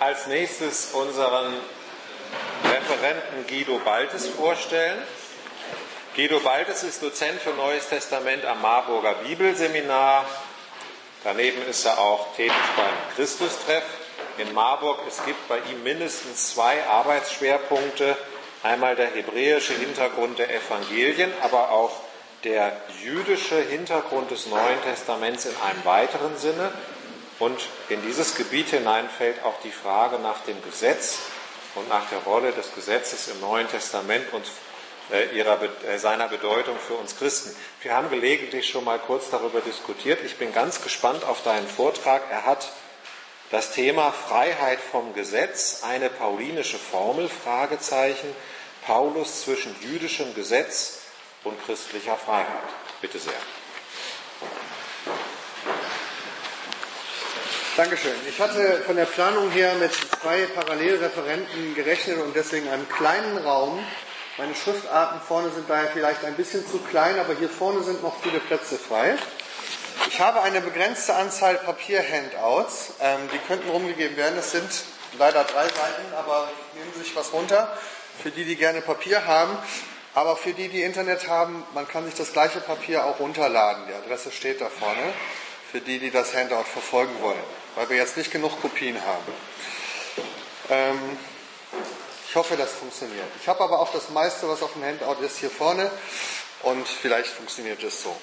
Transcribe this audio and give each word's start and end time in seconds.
als 0.00 0.26
nächstes 0.26 0.90
unseren 0.92 1.54
Referenten 2.64 3.46
Guido 3.46 3.78
Baltes 3.78 4.28
vorstellen. 4.28 5.02
Guido 6.14 6.40
Baltes 6.40 6.82
ist 6.82 7.02
Dozent 7.02 7.40
für 7.40 7.50
Neues 7.50 7.88
Testament 7.88 8.44
am 8.44 8.60
Marburger 8.62 9.14
Bibelseminar. 9.26 10.24
Daneben 11.24 11.66
ist 11.66 11.84
er 11.86 11.98
auch 11.98 12.34
tätig 12.36 12.52
beim 12.76 13.16
Christustreff 13.16 13.84
in 14.38 14.52
Marburg. 14.52 15.00
Es 15.08 15.24
gibt 15.24 15.48
bei 15.48 15.58
ihm 15.70 15.82
mindestens 15.82 16.52
zwei 16.54 16.84
Arbeitsschwerpunkte. 16.84 18.16
Einmal 18.62 18.96
der 18.96 19.08
hebräische 19.08 19.74
Hintergrund 19.74 20.38
der 20.38 20.54
Evangelien, 20.54 21.32
aber 21.42 21.70
auch 21.70 21.92
der 22.44 22.76
jüdische 23.02 23.60
Hintergrund 23.60 24.30
des 24.30 24.46
Neuen 24.46 24.82
Testaments 24.82 25.46
in 25.46 25.54
einem 25.66 25.84
weiteren 25.84 26.36
Sinne. 26.36 26.72
Und 27.38 27.60
in 27.88 28.00
dieses 28.02 28.36
Gebiet 28.36 28.68
hinein 28.68 29.08
fällt 29.08 29.42
auch 29.44 29.60
die 29.62 29.72
Frage 29.72 30.18
nach 30.18 30.40
dem 30.44 30.62
Gesetz 30.62 31.18
und 31.74 31.88
nach 31.88 32.08
der 32.10 32.20
Rolle 32.20 32.52
des 32.52 32.74
Gesetzes 32.74 33.28
im 33.28 33.40
Neuen 33.40 33.68
Testament 33.68 34.32
und 34.32 34.44
äh, 35.12 35.36
ihrer, 35.36 35.60
äh, 35.62 35.98
seiner 35.98 36.28
Bedeutung 36.28 36.76
für 36.78 36.94
uns 36.94 37.16
Christen. 37.16 37.54
Wir 37.82 37.94
haben 37.94 38.08
gelegentlich 38.08 38.68
schon 38.68 38.84
mal 38.84 38.98
kurz 38.98 39.30
darüber 39.30 39.60
diskutiert. 39.60 40.20
Ich 40.24 40.36
bin 40.36 40.52
ganz 40.52 40.82
gespannt 40.82 41.24
auf 41.24 41.42
deinen 41.42 41.66
Vortrag. 41.66 42.22
Er 42.30 42.46
hat 42.46 42.70
das 43.50 43.72
Thema 43.72 44.12
Freiheit 44.12 44.78
vom 44.80 45.12
Gesetz, 45.12 45.82
eine 45.82 46.08
paulinische 46.08 46.78
Formel, 46.78 47.28
Fragezeichen, 47.28 48.34
Paulus 48.86 49.42
zwischen 49.42 49.74
jüdischem 49.82 50.34
Gesetz 50.34 51.00
und 51.42 51.62
christlicher 51.66 52.16
Freiheit. 52.16 52.48
Bitte 53.00 53.18
sehr. 53.18 53.32
Dankeschön. 57.76 58.14
Ich 58.28 58.40
hatte 58.40 58.82
von 58.86 58.94
der 58.94 59.04
Planung 59.04 59.50
her 59.50 59.74
mit 59.74 59.90
zwei 59.92 60.46
Parallelreferenten 60.46 61.74
gerechnet 61.74 62.18
und 62.18 62.36
deswegen 62.36 62.68
einen 62.68 62.88
kleinen 62.88 63.36
Raum. 63.38 63.84
Meine 64.38 64.54
Schriftarten 64.54 65.20
vorne 65.20 65.50
sind 65.50 65.68
daher 65.68 65.88
vielleicht 65.88 66.24
ein 66.24 66.34
bisschen 66.34 66.64
zu 66.64 66.78
klein, 66.78 67.18
aber 67.18 67.34
hier 67.34 67.48
vorne 67.48 67.82
sind 67.82 68.00
noch 68.00 68.14
viele 68.22 68.38
Plätze 68.38 68.78
frei. 68.78 69.16
Ich 70.06 70.20
habe 70.20 70.42
eine 70.42 70.60
begrenzte 70.60 71.16
Anzahl 71.16 71.56
Papier-Handouts. 71.56 72.94
Ähm, 73.00 73.28
die 73.32 73.38
könnten 73.38 73.68
rumgegeben 73.68 74.16
werden. 74.16 74.36
Das 74.36 74.52
sind 74.52 74.70
leider 75.18 75.42
drei 75.42 75.64
Seiten, 75.64 76.14
aber 76.16 76.48
nehmen 76.74 76.92
Sie 76.94 77.00
sich 77.00 77.16
was 77.16 77.32
runter. 77.32 77.76
Für 78.22 78.30
die, 78.30 78.44
die 78.44 78.54
gerne 78.54 78.82
Papier 78.82 79.26
haben. 79.26 79.58
Aber 80.14 80.36
für 80.36 80.52
die, 80.52 80.68
die 80.68 80.82
Internet 80.82 81.26
haben, 81.26 81.64
man 81.74 81.88
kann 81.88 82.04
sich 82.04 82.14
das 82.14 82.32
gleiche 82.32 82.60
Papier 82.60 83.04
auch 83.04 83.18
runterladen. 83.18 83.82
Die 83.88 83.94
Adresse 83.94 84.30
steht 84.30 84.60
da 84.60 84.68
vorne. 84.68 85.12
Für 85.72 85.80
die, 85.80 85.98
die 85.98 86.12
das 86.12 86.32
Handout 86.32 86.66
verfolgen 86.72 87.20
wollen 87.20 87.63
weil 87.74 87.88
wir 87.90 87.96
jetzt 87.96 88.16
nicht 88.16 88.30
genug 88.30 88.60
Kopien 88.60 89.00
haben. 89.04 89.32
Ähm, 90.70 91.18
ich 92.28 92.36
hoffe, 92.36 92.56
das 92.56 92.72
funktioniert. 92.72 93.26
Ich 93.40 93.48
habe 93.48 93.62
aber 93.62 93.80
auch 93.80 93.92
das 93.92 94.10
meiste, 94.10 94.48
was 94.48 94.62
auf 94.62 94.72
dem 94.72 94.84
Handout 94.84 95.24
ist, 95.24 95.38
hier 95.38 95.50
vorne 95.50 95.90
und 96.62 96.86
vielleicht 96.88 97.28
funktioniert 97.30 97.82
es 97.82 98.02
so. 98.02 98.14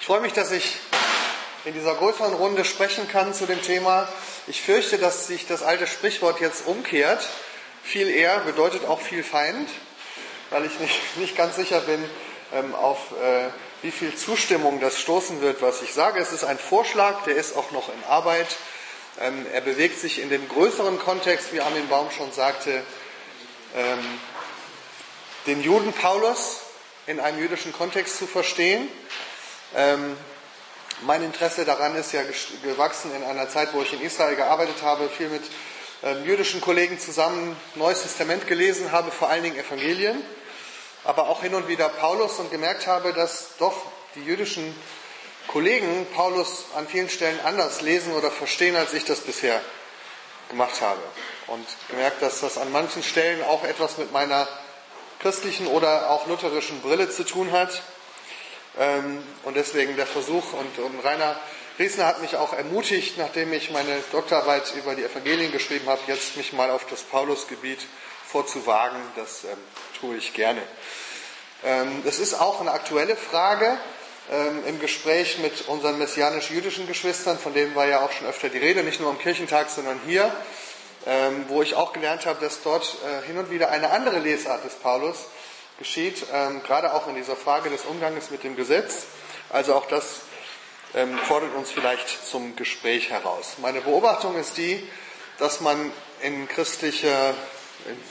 Ich 0.00 0.06
freue 0.06 0.20
mich, 0.20 0.32
dass 0.32 0.50
ich 0.52 0.78
in 1.64 1.74
dieser 1.74 1.94
größeren 1.94 2.32
Runde 2.34 2.64
sprechen 2.64 3.08
kann 3.08 3.34
zu 3.34 3.44
dem 3.44 3.60
Thema. 3.60 4.08
Ich 4.46 4.62
fürchte, 4.62 4.96
dass 4.96 5.26
sich 5.26 5.46
das 5.46 5.62
alte 5.62 5.86
Sprichwort 5.86 6.40
jetzt 6.40 6.66
umkehrt. 6.66 7.28
Viel 7.82 8.08
eher 8.08 8.38
bedeutet 8.40 8.86
auch 8.86 9.00
viel 9.00 9.22
Feind, 9.22 9.68
weil 10.50 10.64
ich 10.64 10.78
nicht, 10.80 11.16
nicht 11.18 11.36
ganz 11.36 11.56
sicher 11.56 11.80
bin, 11.80 12.02
auf 12.74 13.12
äh, 13.22 13.48
wie 13.82 13.90
viel 13.90 14.14
Zustimmung 14.14 14.80
das 14.80 14.98
stoßen 14.98 15.40
wird, 15.40 15.62
was 15.62 15.82
ich 15.82 15.92
sage. 15.92 16.20
Es 16.20 16.32
ist 16.32 16.44
ein 16.44 16.58
Vorschlag, 16.58 17.24
der 17.24 17.36
ist 17.36 17.56
auch 17.56 17.70
noch 17.70 17.88
in 17.88 18.04
Arbeit. 18.08 18.48
Ähm, 19.20 19.46
er 19.52 19.60
bewegt 19.60 19.98
sich 19.98 20.20
in 20.20 20.30
dem 20.30 20.48
größeren 20.48 20.98
Kontext, 20.98 21.52
wie 21.52 21.60
Armin 21.60 21.88
Baum 21.88 22.10
schon 22.10 22.32
sagte, 22.32 22.82
ähm, 23.76 23.98
den 25.46 25.62
Juden 25.62 25.92
Paulus 25.92 26.60
in 27.06 27.20
einem 27.20 27.38
jüdischen 27.38 27.72
Kontext 27.72 28.18
zu 28.18 28.26
verstehen. 28.26 28.88
Ähm, 29.76 30.16
mein 31.02 31.22
Interesse 31.22 31.64
daran 31.64 31.94
ist 31.94 32.12
ja 32.12 32.22
gewachsen 32.64 33.14
in 33.14 33.22
einer 33.22 33.48
Zeit, 33.48 33.72
wo 33.72 33.82
ich 33.82 33.92
in 33.92 34.00
Israel 34.00 34.34
gearbeitet 34.34 34.82
habe, 34.82 35.08
viel 35.08 35.28
mit 35.28 35.42
ähm, 36.02 36.24
jüdischen 36.24 36.60
Kollegen 36.60 36.98
zusammen 36.98 37.56
Neues 37.76 38.02
Testament 38.02 38.46
gelesen 38.46 38.90
habe, 38.90 39.10
vor 39.10 39.28
allen 39.28 39.42
Dingen 39.42 39.56
Evangelien 39.56 40.22
aber 41.08 41.30
auch 41.30 41.40
hin 41.40 41.54
und 41.54 41.68
wieder 41.68 41.88
Paulus 41.88 42.38
und 42.38 42.50
gemerkt 42.50 42.86
habe, 42.86 43.14
dass 43.14 43.56
doch 43.58 43.74
die 44.14 44.22
jüdischen 44.22 44.76
Kollegen 45.46 46.06
Paulus 46.14 46.66
an 46.76 46.86
vielen 46.86 47.08
Stellen 47.08 47.40
anders 47.46 47.80
lesen 47.80 48.12
oder 48.12 48.30
verstehen, 48.30 48.76
als 48.76 48.92
ich 48.92 49.06
das 49.06 49.20
bisher 49.20 49.58
gemacht 50.50 50.82
habe. 50.82 51.00
Und 51.46 51.66
gemerkt, 51.88 52.20
dass 52.20 52.40
das 52.40 52.58
an 52.58 52.70
manchen 52.72 53.02
Stellen 53.02 53.42
auch 53.42 53.64
etwas 53.64 53.96
mit 53.96 54.12
meiner 54.12 54.46
christlichen 55.20 55.66
oder 55.66 56.10
auch 56.10 56.26
lutherischen 56.26 56.82
Brille 56.82 57.08
zu 57.08 57.24
tun 57.24 57.52
hat. 57.52 57.80
Ähm, 58.78 59.26
und 59.44 59.56
deswegen 59.56 59.96
der 59.96 60.06
Versuch, 60.06 60.52
und, 60.52 61.04
Rainer 61.04 61.40
Riesner 61.78 62.04
hat 62.04 62.20
mich 62.20 62.36
auch 62.36 62.52
ermutigt, 62.52 63.16
nachdem 63.16 63.50
ich 63.54 63.70
meine 63.70 64.02
Doktorarbeit 64.12 64.74
über 64.74 64.94
die 64.94 65.04
Evangelien 65.04 65.52
geschrieben 65.52 65.88
habe, 65.88 66.02
jetzt 66.06 66.36
mich 66.36 66.52
mal 66.52 66.70
auf 66.70 66.84
das 66.90 67.00
Paulusgebiet 67.00 67.80
vorzuwagen. 68.26 68.98
Das 69.16 69.44
ähm, 69.44 69.56
tue 70.00 70.16
ich 70.16 70.32
gerne. 70.32 70.62
Ähm, 71.64 72.02
das 72.04 72.18
ist 72.18 72.34
auch 72.34 72.60
eine 72.60 72.70
aktuelle 72.70 73.16
Frage 73.16 73.76
ähm, 74.30 74.62
im 74.66 74.80
Gespräch 74.80 75.38
mit 75.38 75.68
unseren 75.68 75.98
messianisch-jüdischen 75.98 76.86
Geschwistern, 76.86 77.38
von 77.38 77.54
denen 77.54 77.74
war 77.74 77.86
ja 77.86 78.00
auch 78.00 78.12
schon 78.12 78.26
öfter 78.26 78.48
die 78.48 78.58
Rede, 78.58 78.82
nicht 78.82 79.00
nur 79.00 79.10
am 79.10 79.18
Kirchentag, 79.18 79.70
sondern 79.70 80.00
hier, 80.06 80.32
ähm, 81.06 81.46
wo 81.48 81.62
ich 81.62 81.74
auch 81.74 81.92
gelernt 81.92 82.26
habe, 82.26 82.40
dass 82.40 82.62
dort 82.62 82.96
äh, 83.04 83.26
hin 83.26 83.38
und 83.38 83.50
wieder 83.50 83.70
eine 83.70 83.90
andere 83.90 84.18
Lesart 84.20 84.64
des 84.64 84.74
Paulus 84.74 85.16
geschieht, 85.78 86.26
gerade 86.66 86.92
auch 86.92 87.06
in 87.06 87.14
dieser 87.14 87.36
Frage 87.36 87.70
des 87.70 87.84
Umgangs 87.84 88.32
mit 88.32 88.42
dem 88.42 88.56
Gesetz. 88.56 89.04
Also 89.48 89.76
auch 89.76 89.86
das 89.86 90.22
fordert 91.28 91.54
uns 91.54 91.70
vielleicht 91.70 92.28
zum 92.28 92.56
Gespräch 92.56 93.10
heraus. 93.10 93.58
Meine 93.58 93.80
Beobachtung 93.80 94.34
ist 94.34 94.56
die, 94.56 94.82
dass 95.38 95.60
man 95.60 95.92
in 96.20 96.48
christlicher 96.48 97.32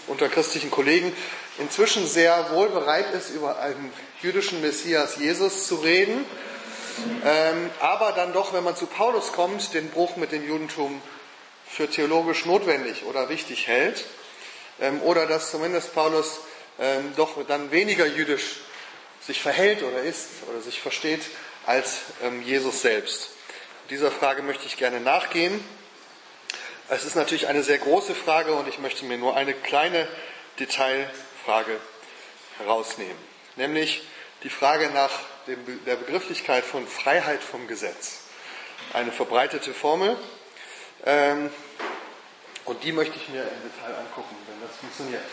unter 0.07 0.29
christlichen 0.29 0.71
Kollegen 0.71 1.13
inzwischen 1.59 2.07
sehr 2.07 2.51
wohl 2.51 2.69
bereit 2.69 3.13
ist, 3.13 3.29
über 3.29 3.59
einen 3.59 3.91
jüdischen 4.21 4.61
Messias 4.61 5.17
Jesus 5.17 5.67
zu 5.67 5.75
reden, 5.75 6.25
ähm, 7.25 7.69
aber 7.79 8.11
dann 8.11 8.33
doch, 8.33 8.53
wenn 8.53 8.63
man 8.63 8.75
zu 8.75 8.87
Paulus 8.87 9.31
kommt, 9.31 9.73
den 9.73 9.89
Bruch 9.89 10.15
mit 10.15 10.31
dem 10.31 10.47
Judentum 10.47 11.01
für 11.67 11.89
theologisch 11.89 12.45
notwendig 12.45 13.03
oder 13.05 13.29
wichtig 13.29 13.67
hält, 13.67 14.05
ähm, 14.79 15.01
oder 15.01 15.25
dass 15.25 15.51
zumindest 15.51 15.93
Paulus 15.93 16.39
ähm, 16.79 17.13
doch 17.15 17.37
dann 17.47 17.71
weniger 17.71 18.05
jüdisch 18.05 18.61
sich 19.21 19.41
verhält 19.41 19.83
oder 19.83 20.01
ist 20.01 20.27
oder 20.49 20.61
sich 20.61 20.79
versteht 20.79 21.21
als 21.65 22.01
Jesus 22.45 22.81
selbst. 22.81 23.31
Dieser 23.89 24.11
Frage 24.11 24.41
möchte 24.41 24.65
ich 24.67 24.77
gerne 24.77 25.01
nachgehen. 25.01 25.61
Es 26.87 27.03
ist 27.03 27.15
natürlich 27.15 27.47
eine 27.47 27.63
sehr 27.63 27.77
große 27.77 28.15
Frage 28.15 28.53
und 28.53 28.69
ich 28.69 28.79
möchte 28.79 29.03
mir 29.03 29.17
nur 29.17 29.35
eine 29.35 29.53
kleine 29.53 30.07
Detailfrage 31.47 31.79
herausnehmen, 32.57 33.15
nämlich 33.55 34.03
die 34.43 34.49
Frage 34.49 34.89
nach 34.89 35.11
dem, 35.47 35.85
der 35.85 35.95
Begrifflichkeit 35.95 36.65
von 36.65 36.85
Freiheit 36.85 37.41
vom 37.41 37.67
Gesetz. 37.67 38.19
Eine 38.93 39.13
verbreitete 39.13 39.73
Formel 39.73 40.17
ähm, 41.05 41.49
und 42.65 42.83
die 42.83 42.91
möchte 42.91 43.15
ich 43.15 43.29
mir 43.29 43.43
im 43.43 43.71
Detail 43.71 43.97
angucken, 43.97 44.35
wenn 44.47 44.67
das 44.67 44.77
funktioniert. 44.77 45.23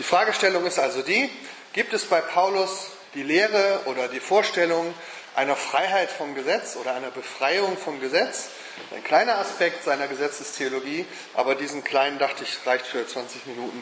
Die 0.00 0.02
Fragestellung 0.02 0.66
ist 0.66 0.80
also 0.80 1.02
die, 1.02 1.30
gibt 1.72 1.92
es 1.92 2.04
bei 2.06 2.20
Paulus 2.20 2.90
die 3.14 3.22
Lehre 3.22 3.82
oder 3.84 4.08
die 4.08 4.20
Vorstellung 4.20 4.92
einer 5.36 5.54
Freiheit 5.54 6.10
vom 6.10 6.34
Gesetz 6.34 6.74
oder 6.76 6.94
einer 6.94 7.10
Befreiung 7.10 7.78
vom 7.78 8.00
Gesetz? 8.00 8.48
Ein 8.92 9.04
kleiner 9.04 9.38
Aspekt 9.38 9.84
seiner 9.84 10.08
Gesetzestheologie, 10.08 11.06
aber 11.34 11.54
diesen 11.54 11.84
kleinen, 11.84 12.18
dachte 12.18 12.42
ich, 12.42 12.66
reicht 12.66 12.86
für 12.86 13.06
20 13.06 13.46
Minuten, 13.46 13.80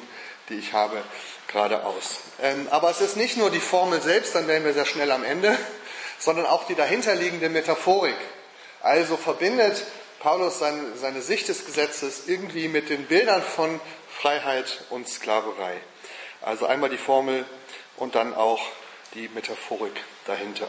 die 0.51 0.59
ich 0.59 0.73
habe, 0.73 1.03
gerade 1.53 1.85
aus. 1.85 2.21
Ähm, 2.41 2.67
aber 2.71 2.91
es 2.91 3.01
ist 3.01 3.17
nicht 3.17 3.37
nur 3.37 3.51
die 3.51 3.61
Formel 3.61 4.01
selbst, 4.01 4.35
dann 4.35 4.49
wären 4.49 4.65
wir 4.65 4.73
sehr 4.73 4.87
schnell 4.87 5.11
am 5.13 5.25
Ende, 5.25 5.57
sondern 6.19 6.47
auch 6.47 6.67
die 6.67 6.75
dahinterliegende 6.75 7.49
Metaphorik. 7.49 8.17
Also 8.81 9.17
verbindet 9.17 9.85
Paulus 10.21 10.59
seine, 10.59 10.97
seine 10.97 11.21
Sicht 11.21 11.49
des 11.49 11.67
Gesetzes 11.67 12.27
irgendwie 12.27 12.69
mit 12.69 12.89
den 12.91 13.07
Bildern 13.07 13.43
von 13.43 13.81
Freiheit 14.21 14.85
und 14.91 15.09
Sklaverei. 15.09 15.81
Also 16.41 16.67
einmal 16.67 16.91
die 16.91 16.99
Formel 16.99 17.45
und 17.97 18.15
dann 18.15 18.35
auch 18.35 18.61
die 19.15 19.29
Metaphorik 19.29 19.95
dahinter. 20.27 20.69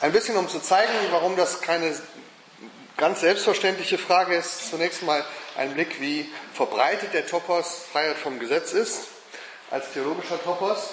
Ein 0.00 0.12
bisschen, 0.12 0.36
um 0.36 0.48
zu 0.48 0.60
zeigen, 0.60 0.92
warum 1.10 1.36
das 1.36 1.60
keine 1.60 1.94
ganz 2.96 3.20
selbstverständliche 3.20 3.98
Frage 3.98 4.34
ist, 4.34 4.70
zunächst 4.70 5.02
mal 5.02 5.24
ein 5.56 5.74
Blick, 5.74 6.00
wie 6.00 6.28
verbreitet 6.54 7.14
der 7.14 7.26
Topos 7.26 7.84
Freiheit 7.92 8.16
vom 8.16 8.38
Gesetz 8.38 8.72
ist. 8.72 9.08
als 9.70 9.92
theologischer 9.92 10.42
Topos. 10.42 10.90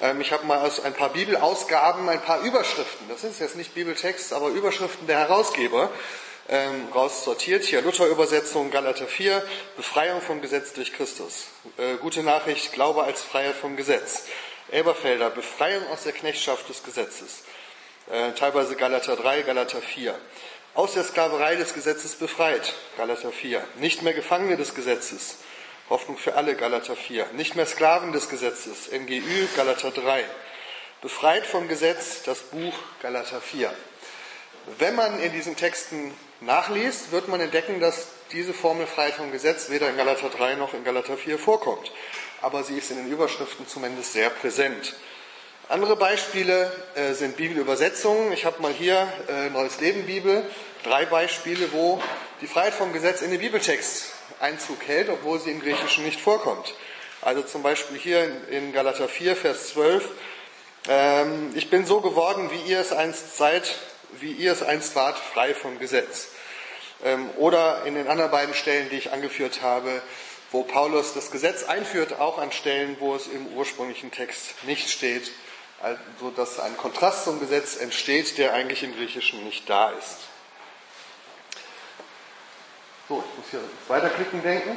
Ähm, 0.00 0.20
ich 0.20 0.32
habe 0.32 0.46
mal 0.46 0.58
aus 0.58 0.80
ein 0.80 0.94
paar 0.94 1.10
Bibelausgaben 1.10 2.08
ein 2.08 2.20
paar 2.20 2.40
Überschriften, 2.42 3.08
das 3.08 3.24
ist 3.24 3.40
jetzt 3.40 3.56
nicht 3.56 3.74
Bibeltext, 3.74 4.32
aber 4.32 4.48
Überschriften 4.48 5.06
der 5.06 5.18
Herausgeber, 5.18 5.90
ähm, 6.50 6.88
raussortiert. 6.94 7.64
Hier 7.64 7.82
Luther-Übersetzung, 7.82 8.70
Galater 8.70 9.06
4, 9.06 9.42
Befreiung 9.76 10.20
vom 10.20 10.40
Gesetz 10.40 10.72
durch 10.72 10.92
Christus. 10.92 11.48
Äh, 11.76 11.96
gute 11.96 12.22
Nachricht, 12.22 12.72
Glaube 12.72 13.04
als 13.04 13.22
Freiheit 13.22 13.56
vom 13.56 13.76
Gesetz. 13.76 14.24
Elberfelder, 14.70 15.30
Befreiung 15.30 15.86
aus 15.88 16.04
der 16.04 16.12
Knechtschaft 16.12 16.68
des 16.68 16.82
Gesetzes. 16.82 17.44
Äh, 18.10 18.32
teilweise 18.32 18.76
Galater 18.76 19.16
3, 19.16 19.42
Galater 19.42 19.82
4. 19.82 20.14
Aus 20.78 20.94
der 20.94 21.02
Sklaverei 21.02 21.56
des 21.56 21.74
Gesetzes 21.74 22.14
befreit, 22.14 22.72
Galater 22.96 23.32
4. 23.32 23.60
Nicht 23.80 24.02
mehr 24.02 24.14
Gefangene 24.14 24.56
des 24.56 24.76
Gesetzes, 24.76 25.38
Hoffnung 25.90 26.16
für 26.16 26.34
alle, 26.34 26.54
Galater 26.54 26.94
4. 26.94 27.26
Nicht 27.32 27.56
mehr 27.56 27.66
Sklaven 27.66 28.12
des 28.12 28.28
Gesetzes, 28.28 28.88
NGÜ, 28.92 29.48
Galater 29.56 29.90
3. 29.90 30.24
Befreit 31.02 31.44
vom 31.46 31.66
Gesetz, 31.66 32.22
das 32.22 32.42
Buch, 32.42 32.74
Galater 33.02 33.40
4. 33.40 33.74
Wenn 34.78 34.94
man 34.94 35.18
in 35.18 35.32
diesen 35.32 35.56
Texten 35.56 36.14
nachliest, 36.40 37.10
wird 37.10 37.26
man 37.26 37.40
entdecken, 37.40 37.80
dass 37.80 38.06
diese 38.30 38.54
Formel 38.54 38.86
Freiheit 38.86 39.14
vom 39.14 39.32
Gesetz 39.32 39.70
weder 39.70 39.90
in 39.90 39.96
Galater 39.96 40.28
3 40.28 40.54
noch 40.54 40.74
in 40.74 40.84
Galater 40.84 41.16
4 41.16 41.40
vorkommt. 41.40 41.90
Aber 42.40 42.62
sie 42.62 42.78
ist 42.78 42.92
in 42.92 42.98
den 42.98 43.10
Überschriften 43.10 43.66
zumindest 43.66 44.12
sehr 44.12 44.30
präsent. 44.30 44.94
Andere 45.70 45.96
Beispiele 45.96 46.72
äh, 46.94 47.12
sind 47.12 47.36
Bibelübersetzungen. 47.36 48.32
Ich 48.32 48.46
habe 48.46 48.62
mal 48.62 48.72
hier 48.72 49.06
äh, 49.28 49.50
Neues 49.50 49.80
Leben 49.80 50.06
Bibel, 50.06 50.42
drei 50.82 51.04
Beispiele, 51.04 51.70
wo 51.74 52.00
die 52.40 52.46
Freiheit 52.46 52.72
vom 52.72 52.94
Gesetz 52.94 53.20
in 53.20 53.30
den 53.30 53.38
Bibeltext 53.38 54.14
Einzug 54.40 54.78
hält, 54.86 55.10
obwohl 55.10 55.38
sie 55.38 55.50
im 55.50 55.60
Griechischen 55.60 56.06
nicht 56.06 56.22
vorkommt. 56.22 56.72
Also 57.20 57.42
zum 57.42 57.62
Beispiel 57.62 57.98
hier 57.98 58.30
in, 58.48 58.72
Galater 58.72 59.10
4, 59.10 59.36
Vers 59.36 59.68
12. 59.74 60.08
Ähm, 60.88 61.50
ich 61.54 61.68
bin 61.68 61.84
so 61.84 62.00
geworden, 62.00 62.50
wie 62.50 62.70
ihr 62.70 62.80
es 62.80 62.92
einst 62.92 63.36
seid, 63.36 63.78
wie 64.20 64.32
ihr 64.32 64.52
es 64.52 64.62
einst 64.62 64.96
wart, 64.96 65.18
frei 65.18 65.52
vom 65.52 65.78
Gesetz. 65.78 66.28
Ähm, 67.04 67.28
oder 67.36 67.82
in 67.84 67.94
den 67.94 68.08
anderen 68.08 68.30
beiden 68.30 68.54
Stellen, 68.54 68.88
die 68.88 68.96
ich 68.96 69.12
angeführt 69.12 69.60
habe, 69.60 70.00
wo 70.50 70.62
Paulus 70.62 71.12
das 71.12 71.30
Gesetz 71.30 71.64
einführt, 71.64 72.18
auch 72.18 72.38
an 72.38 72.52
Stellen, 72.52 72.96
wo 73.00 73.14
es 73.14 73.26
im 73.26 73.48
ursprünglichen 73.48 74.10
Text 74.10 74.64
nicht 74.64 74.88
steht, 74.88 75.30
also 75.80 76.30
dass 76.30 76.58
ein 76.58 76.76
Kontrast 76.76 77.24
zum 77.24 77.40
Gesetz 77.40 77.76
entsteht, 77.76 78.38
der 78.38 78.52
eigentlich 78.52 78.82
im 78.82 78.94
Griechischen 78.94 79.44
nicht 79.44 79.68
da 79.68 79.90
ist. 79.90 80.16
So, 83.08 83.24
ich 83.26 83.38
muss 83.38 83.50
hier 83.50 83.60
weiterklicken 83.88 84.42
denken. 84.42 84.76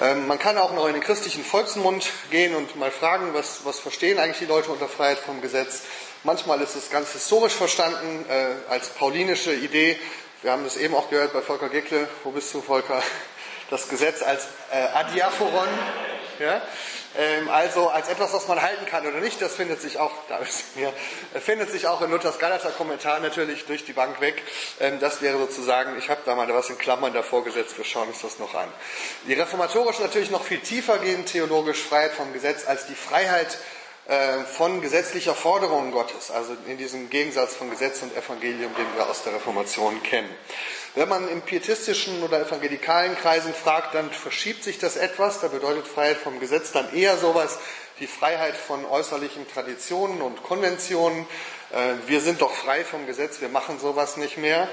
Ähm, 0.00 0.26
man 0.26 0.38
kann 0.38 0.58
auch 0.58 0.72
noch 0.72 0.86
in 0.86 0.92
den 0.92 1.02
christlichen 1.02 1.44
Volksmund 1.44 2.06
gehen 2.30 2.54
und 2.54 2.76
mal 2.76 2.90
fragen, 2.90 3.32
was, 3.32 3.64
was 3.64 3.78
verstehen 3.78 4.18
eigentlich 4.18 4.38
die 4.38 4.46
Leute 4.46 4.70
unter 4.70 4.88
Freiheit 4.88 5.18
vom 5.18 5.40
Gesetz. 5.40 5.82
Manchmal 6.22 6.60
ist 6.60 6.76
es 6.76 6.90
ganz 6.90 7.12
historisch 7.12 7.54
verstanden, 7.54 8.24
äh, 8.28 8.70
als 8.70 8.90
paulinische 8.90 9.54
Idee. 9.54 9.98
Wir 10.42 10.52
haben 10.52 10.64
das 10.64 10.76
eben 10.76 10.94
auch 10.94 11.08
gehört 11.08 11.32
bei 11.32 11.40
Volker 11.40 11.70
Geckle. 11.70 12.08
Wo 12.24 12.30
bist 12.30 12.52
du, 12.52 12.60
Volker? 12.60 13.02
Das 13.70 13.88
Gesetz 13.88 14.22
als 14.22 14.46
äh, 14.70 14.76
Adiaphoron. 14.76 15.68
Ja? 16.38 16.62
Ähm, 17.18 17.48
also 17.48 17.88
als 17.88 18.08
etwas, 18.08 18.32
was 18.32 18.46
man 18.48 18.60
halten 18.60 18.84
kann 18.86 19.06
oder 19.06 19.20
nicht, 19.20 19.40
das 19.40 19.54
findet 19.54 19.80
sich 19.80 19.98
auch, 19.98 20.12
da 20.28 20.38
ist 20.38 20.76
mir, 20.76 20.92
äh, 21.34 21.40
findet 21.40 21.70
sich 21.70 21.86
auch 21.86 22.02
in 22.02 22.10
Luthers 22.10 22.38
Galater 22.38 22.70
Kommentar 22.70 23.20
natürlich 23.20 23.64
durch 23.64 23.84
die 23.84 23.92
Bank 23.92 24.20
weg. 24.20 24.42
Ähm, 24.80 25.00
das 25.00 25.22
wäre 25.22 25.38
sozusagen, 25.38 25.96
ich 25.98 26.10
habe 26.10 26.20
da 26.24 26.34
mal 26.34 26.46
was 26.52 26.68
in 26.68 26.78
Klammern 26.78 27.12
davor 27.12 27.44
gesetzt, 27.44 27.78
wir 27.78 27.84
schauen 27.84 28.08
uns 28.08 28.20
das 28.22 28.38
noch 28.38 28.54
an. 28.54 28.68
Die 29.26 29.32
reformatorisch 29.32 29.98
natürlich 29.98 30.30
noch 30.30 30.44
viel 30.44 30.60
tiefer 30.60 30.98
gehen, 30.98 31.24
theologisch 31.24 31.82
Freiheit 31.82 32.12
vom 32.12 32.32
Gesetz 32.32 32.66
als 32.66 32.86
die 32.86 32.94
Freiheit 32.94 33.58
von 34.52 34.80
gesetzlicher 34.82 35.34
Forderung 35.34 35.90
Gottes, 35.90 36.30
also 36.30 36.56
in 36.68 36.78
diesem 36.78 37.10
Gegensatz 37.10 37.56
von 37.56 37.70
Gesetz 37.70 38.02
und 38.02 38.16
Evangelium, 38.16 38.72
den 38.76 38.86
wir 38.94 39.08
aus 39.10 39.24
der 39.24 39.34
Reformation 39.34 40.00
kennen. 40.04 40.30
Wenn 40.96 41.10
man 41.10 41.28
in 41.28 41.42
pietistischen 41.42 42.22
oder 42.22 42.40
evangelikalen 42.40 43.16
Kreisen 43.16 43.52
fragt, 43.52 43.94
dann 43.94 44.10
verschiebt 44.10 44.64
sich 44.64 44.78
das 44.78 44.96
etwas. 44.96 45.40
Da 45.40 45.48
bedeutet 45.48 45.86
Freiheit 45.86 46.16
vom 46.16 46.40
Gesetz 46.40 46.72
dann 46.72 46.94
eher 46.94 47.18
sowas 47.18 47.58
wie 47.98 48.06
Freiheit 48.06 48.56
von 48.56 48.82
äußerlichen 48.86 49.46
Traditionen 49.46 50.22
und 50.22 50.42
Konventionen. 50.42 51.26
Äh, 51.70 52.08
wir 52.08 52.22
sind 52.22 52.40
doch 52.40 52.50
frei 52.50 52.82
vom 52.82 53.06
Gesetz, 53.06 53.42
wir 53.42 53.50
machen 53.50 53.78
sowas 53.78 54.16
nicht 54.16 54.38
mehr. 54.38 54.68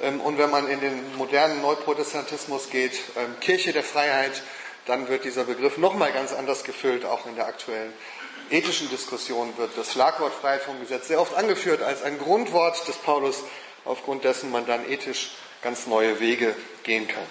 Ähm, 0.00 0.20
und 0.20 0.38
wenn 0.38 0.50
man 0.50 0.68
in 0.68 0.80
den 0.80 1.16
modernen 1.16 1.60
Neuprotestantismus 1.60 2.70
geht, 2.70 2.94
ähm, 3.16 3.34
Kirche 3.40 3.72
der 3.72 3.82
Freiheit, 3.82 4.42
dann 4.86 5.08
wird 5.08 5.24
dieser 5.24 5.42
Begriff 5.42 5.76
nochmal 5.76 6.12
ganz 6.12 6.32
anders 6.32 6.62
gefüllt, 6.62 7.04
auch 7.04 7.26
in 7.26 7.34
der 7.34 7.46
aktuellen 7.46 7.92
ethischen 8.54 8.88
Diskussion 8.88 9.52
wird 9.58 9.76
das 9.76 9.92
Schlagwort 9.92 10.32
Freiheit 10.32 10.62
vom 10.62 10.78
Gesetz 10.78 11.08
sehr 11.08 11.20
oft 11.20 11.34
angeführt 11.34 11.82
als 11.82 12.02
ein 12.02 12.18
Grundwort 12.18 12.86
des 12.86 12.96
Paulus, 12.96 13.42
aufgrund 13.84 14.22
dessen 14.22 14.52
man 14.52 14.64
dann 14.64 14.88
ethisch 14.88 15.32
ganz 15.60 15.88
neue 15.88 16.20
Wege 16.20 16.54
gehen 16.84 17.08
kann. 17.08 17.26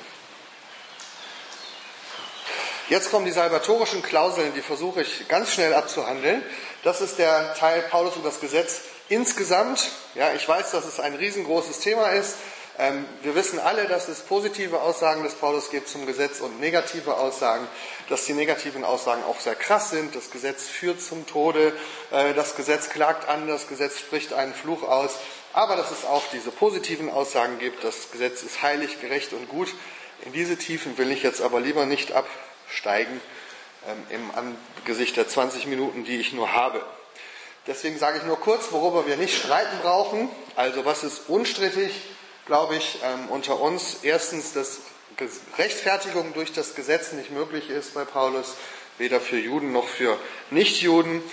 Jetzt 2.90 3.10
kommen 3.10 3.26
die 3.26 3.32
salvatorischen 3.32 4.04
Klauseln, 4.04 4.54
die 4.54 4.62
versuche 4.62 5.02
ich 5.02 5.30
ganz 5.30 5.54
schnell 5.54 5.74
abzuhandeln. 5.74 6.44
Das 6.84 7.00
ist 7.00 7.18
der 7.18 7.54
Teil 7.54 7.82
Paulus 7.84 8.18
und 8.18 8.26
das 8.26 8.42
Gesetz 8.42 8.82
insgesamt. 9.08 9.92
Ja, 10.16 10.34
ich 10.34 10.46
weiß, 10.46 10.72
dass 10.72 10.84
es 10.84 11.00
ein 11.00 11.16
riesengroßes 11.16 11.80
Thema 11.80 12.10
ist. 12.10 12.36
Ähm, 12.80 13.06
wir 13.22 13.36
wissen 13.36 13.60
alle, 13.60 13.88
dass 13.88 14.08
es 14.08 14.22
positive 14.22 14.82
Aussagen 14.82 15.24
des 15.24 15.36
Paulus 15.36 15.70
gibt 15.70 15.88
zum 15.88 16.06
Gesetz 16.06 16.40
und 16.40 16.60
negative 16.60 17.18
Aussagen, 17.18 17.68
dass 18.10 18.26
die 18.26 18.34
negativen 18.34 18.84
Aussagen 18.84 19.24
auch 19.24 19.40
sehr 19.40 19.56
krass 19.56 19.92
sind. 19.92 20.16
Das 20.16 20.32
Gesetz 20.32 20.64
führt 20.68 21.02
zum 21.02 21.28
Tode, 21.28 21.74
äh, 22.12 22.34
das 22.34 22.56
Gesetz 22.56 22.90
klagt 22.90 23.30
an, 23.30 23.48
das 23.48 23.68
Gesetz 23.68 24.00
spricht 24.00 24.34
einen 24.34 24.54
Fluch 24.54 24.84
aus 24.84 25.18
aber 25.54 25.76
dass 25.76 25.92
es 25.92 26.04
auch 26.04 26.24
diese 26.34 26.52
positiven 26.52 27.10
Aussagen 27.10 27.60
gibt, 27.60 27.84
das 27.84 28.12
Gesetz 28.12 28.42
ist 28.42 28.62
heilig, 28.64 29.00
gerecht 29.00 29.34
und 29.34 29.48
gut. 29.48 29.74
In 30.26 30.34
diese 30.34 30.58
Tiefen 30.58 30.98
will 30.98 31.12
ich 31.12 31.22
jetzt 31.22 31.42
aber 31.42 31.60
lieber 31.60 31.86
nicht 31.86 32.12
absteigen 32.12 33.22
ähm, 33.88 34.04
im 34.10 34.56
Angesicht 34.84 35.16
der 35.16 35.28
20 35.28 35.68
Minuten, 35.68 36.06
die 36.06 36.18
ich 36.18 36.34
nur 36.34 36.54
habe. 36.54 36.84
Deswegen 37.68 37.98
sage 37.98 38.18
ich 38.18 38.24
nur 38.24 38.40
kurz, 38.40 38.72
worüber 38.72 39.06
wir 39.06 39.16
nicht 39.16 39.38
streiten 39.38 39.78
brauchen. 39.82 40.30
Also 40.56 40.86
was 40.86 41.04
ist 41.04 41.30
unstrittig, 41.30 41.94
glaube 42.46 42.76
ich, 42.76 43.00
ähm, 43.04 43.30
unter 43.30 43.60
uns. 43.60 43.98
Erstens, 44.04 44.54
dass 44.54 44.80
Rechtfertigung 45.58 46.34
durch 46.34 46.54
das 46.54 46.76
Gesetz 46.76 47.14
nicht 47.14 47.32
möglich 47.32 47.70
ist 47.70 47.94
bei 47.94 48.06
Paulus, 48.06 48.56
weder 48.98 49.20
für 49.20 49.38
Juden 49.38 49.72
noch 49.72 49.88
für 49.88 50.18
Nichtjuden 50.50 51.24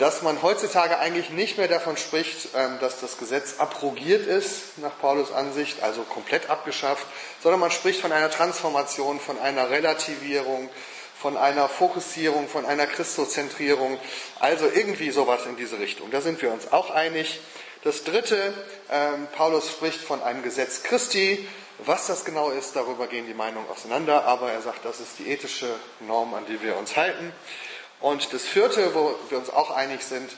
dass 0.00 0.22
man 0.22 0.40
heutzutage 0.40 0.98
eigentlich 0.98 1.28
nicht 1.28 1.58
mehr 1.58 1.68
davon 1.68 1.98
spricht, 1.98 2.48
ähm, 2.56 2.78
dass 2.80 3.00
das 3.00 3.18
Gesetz 3.18 3.56
abrogiert 3.58 4.26
ist, 4.26 4.78
nach 4.78 4.98
Paulus 4.98 5.30
Ansicht, 5.30 5.82
also 5.82 6.02
komplett 6.04 6.48
abgeschafft, 6.48 7.06
sondern 7.42 7.60
man 7.60 7.70
spricht 7.70 8.00
von 8.00 8.10
einer 8.10 8.30
Transformation, 8.30 9.20
von 9.20 9.38
einer 9.38 9.68
Relativierung, 9.68 10.70
von 11.20 11.36
einer 11.36 11.68
Fokussierung, 11.68 12.48
von 12.48 12.64
einer 12.64 12.86
Christozentrierung, 12.86 13.98
also 14.38 14.64
irgendwie 14.74 15.10
sowas 15.10 15.44
in 15.44 15.56
diese 15.56 15.78
Richtung. 15.78 16.10
Da 16.10 16.22
sind 16.22 16.40
wir 16.40 16.50
uns 16.50 16.72
auch 16.72 16.88
einig. 16.88 17.38
Das 17.82 18.04
dritte, 18.04 18.52
ähm, 18.90 19.26
Paulus 19.34 19.70
spricht 19.70 20.00
von 20.00 20.22
einem 20.22 20.42
Gesetz 20.42 20.82
Christi. 20.82 21.48
Was 21.78 22.08
das 22.08 22.26
genau 22.26 22.50
ist, 22.50 22.76
darüber 22.76 23.06
gehen 23.06 23.26
die 23.26 23.32
Meinungen 23.32 23.66
auseinander, 23.70 24.26
aber 24.26 24.52
er 24.52 24.60
sagt, 24.60 24.84
das 24.84 25.00
ist 25.00 25.18
die 25.18 25.30
ethische 25.30 25.74
Norm, 26.00 26.34
an 26.34 26.44
die 26.44 26.60
wir 26.60 26.76
uns 26.76 26.96
halten. 26.96 27.32
Und 28.00 28.34
das 28.34 28.42
vierte, 28.42 28.94
wo 28.94 29.14
wir 29.30 29.38
uns 29.38 29.48
auch 29.48 29.70
einig 29.70 30.02
sind, 30.02 30.30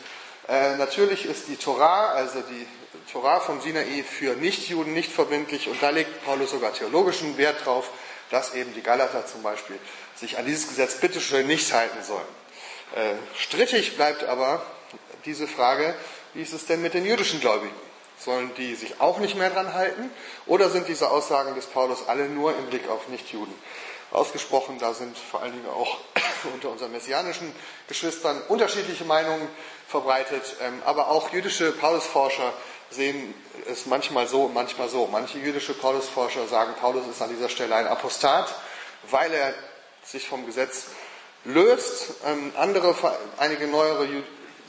äh, 0.48 0.76
natürlich 0.76 1.26
ist 1.26 1.48
die 1.48 1.56
Torah, 1.56 2.12
also 2.12 2.40
die 2.42 2.66
Torah 3.10 3.40
von 3.40 3.60
Sinai 3.60 4.04
für 4.04 4.36
Nichtjuden 4.36 4.92
nicht 4.92 5.10
verbindlich 5.10 5.68
und 5.68 5.82
da 5.82 5.90
legt 5.90 6.24
Paulus 6.24 6.52
sogar 6.52 6.72
theologischen 6.72 7.36
Wert 7.38 7.64
drauf, 7.64 7.90
dass 8.30 8.54
eben 8.54 8.72
die 8.74 8.82
Galater 8.82 9.26
zum 9.26 9.42
Beispiel 9.42 9.78
sich 10.14 10.38
an 10.38 10.46
dieses 10.46 10.68
Gesetz 10.68 11.00
bitteschön 11.00 11.48
nicht 11.48 11.72
halten 11.72 12.04
sollen. 12.04 12.20
Äh, 12.94 13.14
strittig 13.36 13.96
bleibt 13.96 14.22
aber 14.24 14.64
diese 15.24 15.48
Frage, 15.48 15.94
wie 16.34 16.42
ist 16.42 16.52
es 16.52 16.66
denn 16.66 16.82
mit 16.82 16.94
den 16.94 17.04
jüdischen 17.04 17.40
Gläubigen? 17.40 17.74
Sollen 18.18 18.52
die 18.56 18.74
sich 18.74 19.00
auch 19.00 19.18
nicht 19.18 19.36
mehr 19.36 19.50
dran 19.50 19.74
halten? 19.74 20.10
Oder 20.46 20.70
sind 20.70 20.88
diese 20.88 21.10
Aussagen 21.10 21.54
des 21.54 21.66
Paulus 21.66 22.08
alle 22.08 22.28
nur 22.28 22.56
im 22.56 22.66
Blick 22.66 22.88
auf 22.88 23.08
Nichtjuden 23.08 23.54
ausgesprochen? 24.12 24.78
Da 24.78 24.94
sind 24.94 25.16
vor 25.18 25.42
allen 25.42 25.52
Dingen 25.52 25.68
auch 25.68 25.98
unter 26.54 26.70
unseren 26.70 26.92
messianischen 26.92 27.52
Geschwistern 27.88 28.40
unterschiedliche 28.48 29.04
Meinungen 29.04 29.48
verbreitet, 29.88 30.56
ähm, 30.62 30.80
aber 30.84 31.08
auch 31.08 31.32
jüdische 31.32 31.72
Paulusforscher 31.72 32.52
sehen 32.90 33.34
es 33.70 33.86
manchmal 33.86 34.26
so 34.28 34.44
und 34.44 34.54
manchmal 34.54 34.88
so. 34.88 35.08
Manche 35.10 35.38
jüdische 35.38 35.74
Paulusforscher 35.74 36.46
sagen, 36.46 36.74
Paulus 36.80 37.06
ist 37.08 37.22
an 37.22 37.30
dieser 37.30 37.48
Stelle 37.48 37.74
ein 37.74 37.86
Apostat, 37.86 38.54
weil 39.10 39.32
er 39.32 39.54
sich 40.04 40.28
vom 40.28 40.46
Gesetz 40.46 40.86
löst. 41.44 42.14
Ähm, 42.24 42.52
andere, 42.56 42.94
einige 43.38 43.66
neuere 43.66 44.06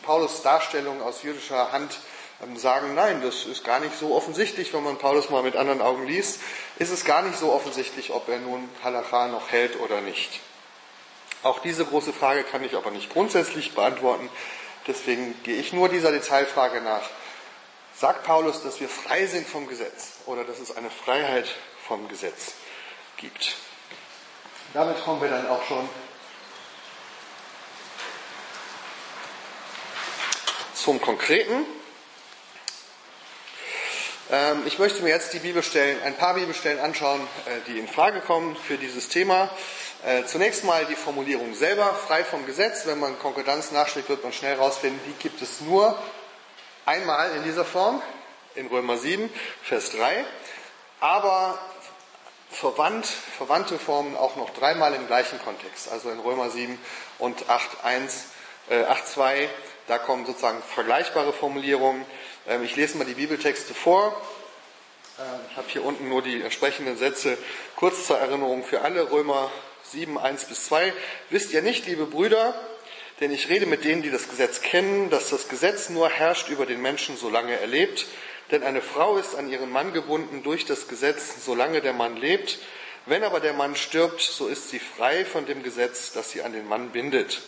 Paulus-Darstellungen 0.04 1.02
aus 1.02 1.24
jüdischer 1.24 1.72
Hand 1.72 1.98
ähm, 2.44 2.58
sagen, 2.58 2.94
nein, 2.94 3.22
das 3.24 3.46
ist 3.46 3.64
gar 3.64 3.80
nicht 3.80 3.98
so 3.98 4.16
offensichtlich, 4.16 4.74
wenn 4.74 4.84
man 4.84 4.98
Paulus 4.98 5.30
mal 5.30 5.42
mit 5.42 5.56
anderen 5.56 5.82
Augen 5.82 6.06
liest, 6.06 6.40
ist 6.78 6.92
es 6.92 7.06
gar 7.06 7.24
nicht 7.24 7.38
so 7.38 7.52
offensichtlich, 7.52 8.12
ob 8.12 8.30
er 8.30 8.40
nun 8.40 8.70
Halacha 8.84 9.28
noch 9.28 9.50
hält 9.52 9.80
oder 9.80 10.02
nicht. 10.02 10.40
Auch 11.42 11.60
diese 11.60 11.86
große 11.86 12.14
Frage 12.14 12.44
kann 12.44 12.64
ich 12.64 12.76
aber 12.76 12.92
nicht 12.92 13.12
grundsätzlich 13.12 13.74
beantworten. 13.74 14.30
Deswegen 14.88 15.42
gehe 15.44 15.58
ich 15.58 15.74
nur 15.74 15.90
dieser 15.90 16.12
Detailfrage 16.12 16.82
nach. 16.82 17.02
Sagt 17.96 18.24
Paulus, 18.24 18.64
dass 18.64 18.80
wir 18.80 18.90
frei 18.90 19.26
sind 19.28 19.48
vom 19.48 19.68
Gesetz 19.68 20.20
oder 20.26 20.44
dass 20.44 20.60
es 20.60 20.76
eine 20.76 20.90
Freiheit 20.90 21.48
vom 21.88 22.08
Gesetz 22.08 22.54
gibt? 23.18 23.56
Damit 24.74 25.04
kommen 25.04 25.22
wir 25.22 25.30
dann 25.30 25.48
auch 25.48 25.64
schon 25.68 25.88
zum 30.84 31.00
Konkreten. 31.00 31.66
Ähm, 34.30 34.64
ich 34.66 34.80
möchte 34.80 35.02
mir 35.02 35.10
jetzt 35.10 35.32
die 35.32 35.40
Bibelstellen, 35.40 36.02
ein 36.04 36.18
paar 36.18 36.34
Bibelstellen 36.34 36.80
anschauen, 36.80 37.22
äh, 37.46 37.72
die 37.72 37.80
in 37.80 37.88
Frage 37.88 38.20
kommen 38.20 38.58
für 38.58 38.78
dieses 38.78 39.08
Thema. 39.08 39.50
Äh, 40.06 40.26
zunächst 40.26 40.66
mal 40.66 40.86
die 40.86 40.98
Formulierung 40.98 41.54
selber, 41.54 41.94
frei 41.94 42.26
vom 42.26 42.46
Gesetz. 42.46 42.86
Wenn 42.86 43.00
man 43.00 43.18
Konkordanz 43.18 43.72
nachschlägt, 43.72 44.10
wird 44.10 44.24
man 44.24 44.34
schnell 44.34 44.58
herausfinden, 44.58 45.00
die 45.08 45.24
gibt 45.24 45.42
es 45.42 45.62
nur 45.62 45.98
einmal 46.86 47.34
in 47.38 47.44
dieser 47.44 47.64
Form, 47.64 48.02
in 48.56 48.68
Römer 48.68 48.98
7, 48.98 49.30
Vers 49.64 49.92
3. 49.92 50.26
Aber 51.00 51.58
verwandt, 52.52 53.06
verwandte 53.06 53.80
Formen 53.80 54.18
auch 54.18 54.36
noch 54.36 54.50
dreimal 54.50 54.94
im 54.96 55.08
gleichen 55.08 55.40
Kontext, 55.40 55.90
also 55.90 56.10
in 56.10 56.20
Römer 56.20 56.50
7 56.50 56.78
und 57.20 57.46
8.1, 57.50 58.26
äh, 58.70 58.84
8.2. 58.84 59.48
Da 59.88 59.98
kommen 59.98 60.26
sozusagen 60.26 60.62
vergleichbare 60.64 61.34
Formulierungen. 61.34 62.06
Ähm, 62.48 62.64
ich 62.64 62.76
lese 62.76 62.98
mal 62.98 63.06
die 63.06 63.16
Bibeltexte 63.16 63.74
vor. 63.74 64.16
Ähm, 65.20 65.26
ich 65.52 65.58
habe 65.58 65.68
hier 65.70 65.84
unten 65.84 66.08
nur 66.08 66.22
die 66.22 66.42
entsprechenden 66.42 66.98
Sätze 66.98 67.38
kurz 67.76 68.08
zur 68.08 68.18
Erinnerung 68.18 68.64
für 68.64 68.82
alle. 68.82 69.12
Römer 69.12 69.52
7, 69.84 70.18
1 70.18 70.46
bis 70.46 70.66
2. 70.66 70.94
Wisst 71.30 71.52
ihr 71.52 71.62
nicht, 71.62 71.86
liebe 71.86 72.06
Brüder, 72.06 72.56
denn 73.20 73.32
ich 73.32 73.50
rede 73.50 73.66
mit 73.66 73.84
denen, 73.84 74.02
die 74.02 74.10
das 74.10 74.30
Gesetz 74.30 74.62
kennen, 74.62 75.10
dass 75.10 75.30
das 75.30 75.50
Gesetz 75.50 75.90
nur 75.90 76.10
herrscht 76.10 76.50
über 76.50 76.66
den 76.66 76.82
Menschen, 76.82 77.18
solange 77.18 77.60
er 77.60 77.68
lebt. 77.68 78.06
Denn 78.52 78.64
eine 78.64 78.82
Frau 78.82 79.18
ist 79.18 79.36
an 79.36 79.50
ihren 79.50 79.70
Mann 79.70 79.94
gebunden 79.94 80.44
durch 80.44 80.66
das 80.66 80.88
Gesetz, 80.88 81.44
solange 81.46 81.82
der 81.82 81.94
Mann 81.94 82.18
lebt. 82.18 82.60
Wenn 83.06 83.24
aber 83.24 83.42
der 83.42 83.54
Mann 83.54 83.76
stirbt, 83.76 84.22
so 84.22 84.48
ist 84.48 84.70
sie 84.70 84.80
frei 84.80 85.26
von 85.26 85.46
dem 85.46 85.62
Gesetz, 85.62 86.14
das 86.14 86.32
sie 86.32 86.42
an 86.42 86.54
den 86.54 86.68
Mann 86.68 86.92
bindet. 86.92 87.42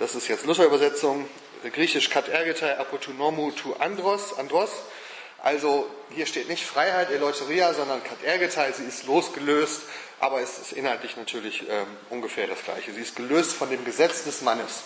Das 0.00 0.14
ist 0.14 0.28
jetzt 0.28 0.46
Luther-Übersetzung, 0.46 1.28
griechisch 1.74 2.08
kat 2.08 2.26
ergetai 2.26 2.78
apotonomou 2.78 3.50
tu 3.50 3.74
andros, 3.74 4.38
andros. 4.38 4.70
Also 5.42 5.90
hier 6.08 6.24
steht 6.24 6.48
nicht 6.48 6.64
Freiheit, 6.64 7.10
Eleuteria, 7.10 7.74
sondern 7.74 8.02
kat 8.02 8.24
ergetai, 8.24 8.72
sie 8.72 8.84
ist 8.84 9.04
losgelöst, 9.04 9.82
aber 10.18 10.40
es 10.40 10.58
ist 10.58 10.72
inhaltlich 10.72 11.18
natürlich 11.18 11.68
ähm, 11.68 11.86
ungefähr 12.08 12.46
das 12.46 12.64
Gleiche. 12.64 12.94
Sie 12.94 13.02
ist 13.02 13.14
gelöst 13.14 13.52
von 13.52 13.68
dem 13.68 13.84
Gesetz 13.84 14.24
des 14.24 14.40
Mannes. 14.40 14.84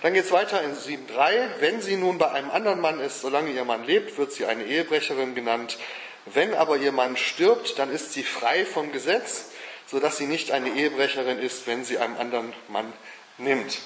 Dann 0.00 0.14
geht 0.14 0.24
es 0.24 0.32
weiter 0.32 0.62
in 0.62 0.74
7.3. 0.74 1.60
Wenn 1.60 1.82
sie 1.82 1.96
nun 1.96 2.16
bei 2.16 2.30
einem 2.30 2.50
anderen 2.50 2.80
Mann 2.80 2.98
ist, 2.98 3.20
solange 3.20 3.50
ihr 3.50 3.66
Mann 3.66 3.84
lebt, 3.84 4.16
wird 4.16 4.32
sie 4.32 4.46
eine 4.46 4.64
Ehebrecherin 4.64 5.34
genannt. 5.34 5.76
Wenn 6.24 6.54
aber 6.54 6.78
ihr 6.78 6.92
Mann 6.92 7.18
stirbt, 7.18 7.78
dann 7.78 7.92
ist 7.92 8.14
sie 8.14 8.22
frei 8.22 8.64
vom 8.64 8.90
Gesetz, 8.90 9.50
sodass 9.86 10.16
sie 10.16 10.26
nicht 10.26 10.50
eine 10.50 10.70
Ehebrecherin 10.70 11.38
ist, 11.38 11.66
wenn 11.66 11.84
sie 11.84 11.98
einem 11.98 12.16
anderen 12.16 12.54
Mann 12.68 12.90
nimmt. 13.36 13.80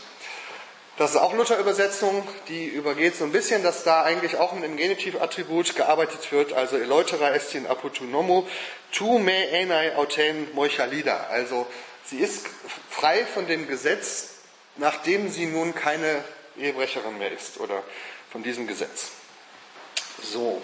Das 0.96 1.10
ist 1.10 1.16
auch 1.16 1.34
Luther-Übersetzung, 1.34 2.26
die 2.48 2.66
übergeht 2.66 3.16
so 3.16 3.24
ein 3.24 3.32
bisschen, 3.32 3.64
dass 3.64 3.82
da 3.82 4.02
eigentlich 4.02 4.36
auch 4.36 4.52
mit 4.52 4.62
dem 4.62 4.76
Genitivattribut 4.76 5.74
gearbeitet 5.74 6.30
wird, 6.30 6.52
also 6.52 6.76
Eleutera 6.76 7.30
estin 7.30 7.66
apotunomo, 7.66 8.46
tu 8.92 9.18
me 9.18 9.48
enai 9.48 9.96
auten 9.96 10.48
moichalida. 10.54 11.26
Also 11.30 11.66
sie 12.04 12.18
ist 12.18 12.46
frei 12.90 13.26
von 13.26 13.48
dem 13.48 13.66
Gesetz 13.66 14.34
nachdem 14.76 15.30
sie 15.30 15.46
nun 15.46 15.74
keine 15.74 16.24
Ehebrecherin 16.58 17.18
mehr 17.18 17.32
ist 17.32 17.58
oder 17.58 17.82
von 18.30 18.42
diesem 18.42 18.66
Gesetz. 18.66 19.10
So. 20.22 20.60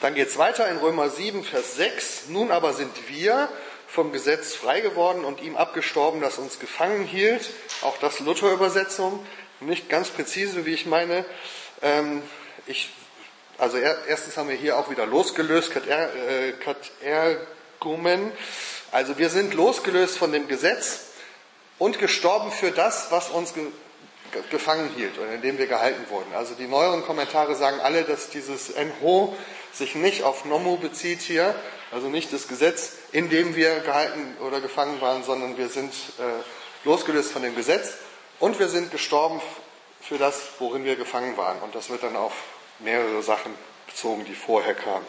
Dann 0.00 0.14
geht 0.14 0.28
es 0.28 0.38
weiter 0.38 0.68
in 0.68 0.76
Römer 0.78 1.08
7, 1.08 1.44
Vers 1.44 1.76
6. 1.76 2.24
Nun 2.28 2.50
aber 2.50 2.72
sind 2.72 3.08
wir 3.08 3.48
vom 3.94 4.10
Gesetz 4.10 4.54
frei 4.54 4.80
geworden 4.80 5.24
und 5.24 5.40
ihm 5.40 5.56
abgestorben, 5.56 6.20
das 6.20 6.38
uns 6.38 6.58
gefangen 6.58 7.04
hielt. 7.04 7.48
Auch 7.82 7.96
das 7.98 8.18
Luther-Übersetzung. 8.18 9.24
Nicht 9.60 9.88
ganz 9.88 10.08
präzise, 10.08 10.66
wie 10.66 10.74
ich 10.74 10.84
meine. 10.84 11.24
Ähm, 11.80 12.22
ich, 12.66 12.90
also 13.56 13.78
erstens 13.78 14.36
haben 14.36 14.48
wir 14.48 14.56
hier 14.56 14.78
auch 14.78 14.90
wieder 14.90 15.06
losgelöst, 15.06 15.72
kat 15.72 16.90
ergumen. 17.02 18.32
Also 18.90 19.16
wir 19.16 19.30
sind 19.30 19.54
losgelöst 19.54 20.18
von 20.18 20.32
dem 20.32 20.48
Gesetz 20.48 21.04
und 21.78 22.00
gestorben 22.00 22.50
für 22.50 22.72
das, 22.72 23.12
was 23.12 23.30
uns 23.30 23.54
ge 23.54 23.68
gefangen 24.50 24.90
hielt 24.96 25.16
und 25.18 25.32
in 25.32 25.42
dem 25.42 25.58
wir 25.58 25.68
gehalten 25.68 26.10
wurden. 26.10 26.34
Also 26.34 26.54
die 26.54 26.66
neueren 26.66 27.04
Kommentare 27.04 27.54
sagen 27.54 27.78
alle, 27.78 28.02
dass 28.02 28.30
dieses 28.30 28.70
Enho 28.70 29.36
sich 29.76 29.94
nicht 29.94 30.22
auf 30.22 30.44
Nomu 30.44 30.76
bezieht 30.76 31.20
hier, 31.20 31.54
also 31.90 32.08
nicht 32.08 32.32
das 32.32 32.48
Gesetz, 32.48 32.92
in 33.12 33.30
dem 33.30 33.56
wir 33.56 33.80
gehalten 33.80 34.36
oder 34.40 34.60
gefangen 34.60 35.00
waren, 35.00 35.24
sondern 35.24 35.56
wir 35.58 35.68
sind 35.68 35.92
äh, 36.18 36.42
losgelöst 36.84 37.32
von 37.32 37.42
dem 37.42 37.54
Gesetz 37.54 37.94
und 38.40 38.58
wir 38.58 38.68
sind 38.68 38.90
gestorben 38.90 39.40
für 40.00 40.18
das, 40.18 40.40
worin 40.58 40.84
wir 40.84 40.96
gefangen 40.96 41.36
waren. 41.36 41.58
Und 41.62 41.74
das 41.74 41.90
wird 41.90 42.02
dann 42.02 42.16
auf 42.16 42.32
mehrere 42.78 43.22
Sachen 43.22 43.54
bezogen, 43.86 44.24
die 44.24 44.34
vorher 44.34 44.74
kamen. 44.74 45.06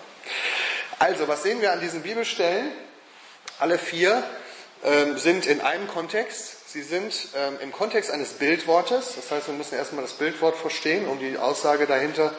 Also, 1.00 1.28
was 1.28 1.44
sehen 1.44 1.62
wir 1.62 1.72
an 1.72 1.82
diesen 1.82 2.04
Bibelstellen? 2.04 2.72
Alle 3.60 3.78
vier 3.78 4.24
ähm, 4.84 5.18
sind 5.18 5.46
in 5.46 5.62
einem 5.62 5.88
Kontext. 5.88 6.72
Sie 6.72 6.82
sind 6.82 7.30
ähm, 7.36 7.58
im 7.62 7.72
Kontext 7.72 8.12
eines 8.12 8.34
Bildwortes. 8.34 9.14
Das 9.16 9.32
heißt, 9.32 9.48
wir 9.48 9.54
müssen 9.54 9.76
erstmal 9.76 10.04
das 10.04 10.14
Bildwort 10.14 10.56
verstehen, 10.56 11.08
um 11.08 11.20
die 11.20 11.38
Aussage 11.38 11.88
dahinter 11.88 12.30
zu 12.30 12.36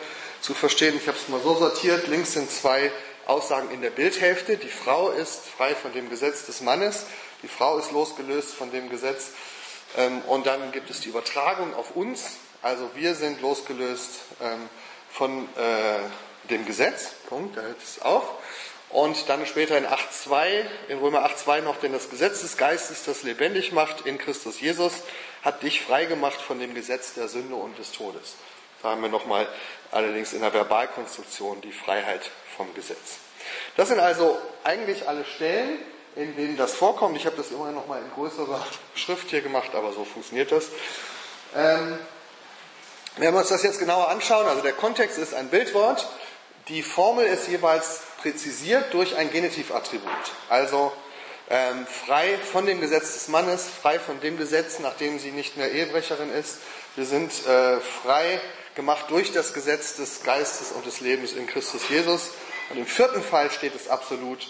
verstehen. 0.54 0.96
Ich 0.96 1.08
habe 1.08 1.16
es 1.16 1.28
mal 1.28 1.40
so 1.40 1.54
sortiert. 1.56 2.06
Links 2.08 2.32
sind 2.34 2.50
zwei 2.50 2.90
Aussagen 3.26 3.70
in 3.70 3.82
der 3.82 3.90
Bildhälfte. 3.90 4.56
Die 4.56 4.68
Frau 4.68 5.10
ist 5.10 5.40
frei 5.46 5.74
von 5.74 5.92
dem 5.92 6.08
Gesetz 6.08 6.46
des 6.46 6.60
Mannes. 6.60 7.06
Die 7.42 7.48
Frau 7.48 7.78
ist 7.78 7.92
losgelöst 7.92 8.54
von 8.54 8.70
dem 8.70 8.88
Gesetz. 8.88 9.30
Ähm, 9.96 10.20
und 10.22 10.46
dann 10.46 10.72
gibt 10.72 10.90
es 10.90 11.00
die 11.00 11.08
Übertragung 11.08 11.74
auf 11.74 11.96
uns. 11.96 12.36
Also 12.62 12.90
wir 12.94 13.14
sind 13.14 13.40
losgelöst 13.40 14.20
ähm, 14.40 14.68
von 15.10 15.48
äh, 15.56 16.48
dem 16.50 16.66
Gesetz. 16.66 17.12
Punkt, 17.28 17.56
da 17.56 17.62
hört 17.62 17.82
es 17.82 18.02
auf. 18.02 18.24
Und 18.90 19.28
dann 19.28 19.44
später 19.46 19.76
in 19.76 19.84
8.2, 19.84 20.64
in 20.88 20.98
Römer 20.98 21.26
8.2 21.26 21.62
noch, 21.62 21.78
denn 21.78 21.92
das 21.92 22.08
Gesetz 22.08 22.42
des 22.42 22.56
Geistes, 22.56 23.04
das 23.04 23.24
lebendig 23.24 23.72
macht 23.72 24.06
in 24.06 24.16
Christus 24.16 24.60
Jesus, 24.60 24.92
hat 25.42 25.62
dich 25.62 25.82
freigemacht 25.82 26.40
von 26.40 26.60
dem 26.60 26.74
Gesetz 26.74 27.14
der 27.14 27.28
Sünde 27.28 27.56
und 27.56 27.78
des 27.78 27.92
Todes. 27.92 28.34
Da 28.82 28.90
haben 28.90 29.02
wir 29.02 29.08
nochmal 29.08 29.46
allerdings 29.90 30.32
in 30.32 30.40
der 30.40 30.52
Verbalkonstruktion 30.52 31.60
die 31.60 31.72
Freiheit 31.72 32.30
vom 32.56 32.72
Gesetz. 32.74 33.18
Das 33.76 33.88
sind 33.88 34.00
also 34.00 34.38
eigentlich 34.64 35.08
alle 35.08 35.24
Stellen, 35.24 35.78
in 36.16 36.34
denen 36.36 36.56
das 36.56 36.74
vorkommt. 36.74 37.16
Ich 37.16 37.26
habe 37.26 37.36
das 37.36 37.50
immer 37.50 37.70
noch 37.72 37.86
mal 37.86 38.00
in 38.00 38.10
größerer 38.12 38.64
Schrift 38.94 39.30
hier 39.30 39.42
gemacht, 39.42 39.74
aber 39.74 39.92
so 39.92 40.04
funktioniert 40.04 40.50
das. 40.50 40.66
Ähm, 41.54 41.98
wenn 43.16 43.32
wir 43.32 43.40
uns 43.40 43.48
das 43.48 43.62
jetzt 43.62 43.78
genauer 43.78 44.08
anschauen, 44.08 44.46
also 44.46 44.62
der 44.62 44.72
Kontext 44.72 45.18
ist 45.18 45.34
ein 45.34 45.48
Bildwort, 45.48 46.06
die 46.68 46.82
Formel 46.82 47.26
ist 47.26 47.48
jeweils 47.48 48.00
präzisiert 48.20 48.92
durch 48.92 49.16
ein 49.16 49.30
Genitivattribut. 49.30 50.10
Also 50.48 50.92
ähm, 51.48 51.86
frei 51.86 52.38
von 52.38 52.66
dem 52.66 52.80
Gesetz 52.80 53.14
des 53.14 53.28
Mannes, 53.28 53.68
frei 53.68 53.98
von 54.00 54.20
dem 54.20 54.36
Gesetz, 54.36 54.80
nachdem 54.80 55.18
sie 55.18 55.30
nicht 55.30 55.56
mehr 55.56 55.70
Ehebrecherin 55.70 56.30
ist. 56.32 56.58
Wir 56.96 57.04
sind 57.04 57.30
äh, 57.46 57.78
frei 57.80 58.40
gemacht 58.76 59.06
durch 59.08 59.32
das 59.32 59.52
Gesetz 59.52 59.96
des 59.96 60.22
Geistes 60.22 60.70
und 60.70 60.86
des 60.86 61.00
Lebens 61.00 61.32
in 61.32 61.46
Christus 61.46 61.88
Jesus. 61.88 62.30
Und 62.70 62.78
im 62.78 62.86
vierten 62.86 63.22
Fall 63.22 63.50
steht 63.50 63.74
es 63.74 63.88
absolut, 63.88 64.46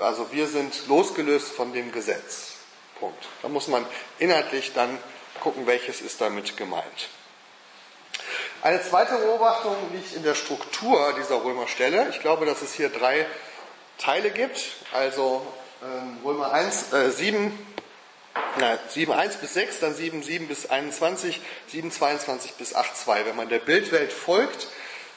also 0.00 0.30
wir 0.32 0.46
sind 0.46 0.86
losgelöst 0.88 1.52
von 1.52 1.72
dem 1.72 1.92
Gesetz. 1.92 2.52
Punkt. 3.00 3.26
Da 3.40 3.48
muss 3.48 3.68
man 3.68 3.86
inhaltlich 4.18 4.72
dann 4.74 4.98
gucken, 5.40 5.66
welches 5.66 6.00
ist 6.00 6.20
damit 6.20 6.56
gemeint. 6.56 7.08
Eine 8.62 8.80
zweite 8.80 9.16
Beobachtung 9.16 9.74
liegt 9.92 10.14
in 10.14 10.22
der 10.22 10.34
Struktur 10.34 11.14
dieser 11.18 11.42
Römerstelle. 11.42 12.08
Ich 12.10 12.20
glaube, 12.20 12.46
dass 12.46 12.62
es 12.62 12.74
hier 12.74 12.90
drei 12.90 13.26
Teile 13.98 14.30
gibt. 14.30 14.60
Also 14.92 15.44
ähm, 15.82 16.18
Römer 16.24 16.52
1, 16.52 16.92
äh, 16.92 17.10
7, 17.10 17.71
na, 18.58 18.78
7, 18.88 19.12
1 19.12 19.36
bis 19.36 19.54
6, 19.54 19.80
dann 19.80 19.94
7, 19.94 20.22
7 20.22 20.48
bis 20.48 20.70
21, 20.70 21.40
7, 21.68 21.90
22 21.90 22.52
bis 22.54 22.74
8, 22.74 22.96
2. 22.96 23.26
Wenn 23.26 23.36
man 23.36 23.48
der 23.48 23.58
Bildwelt 23.58 24.12
folgt, 24.12 24.68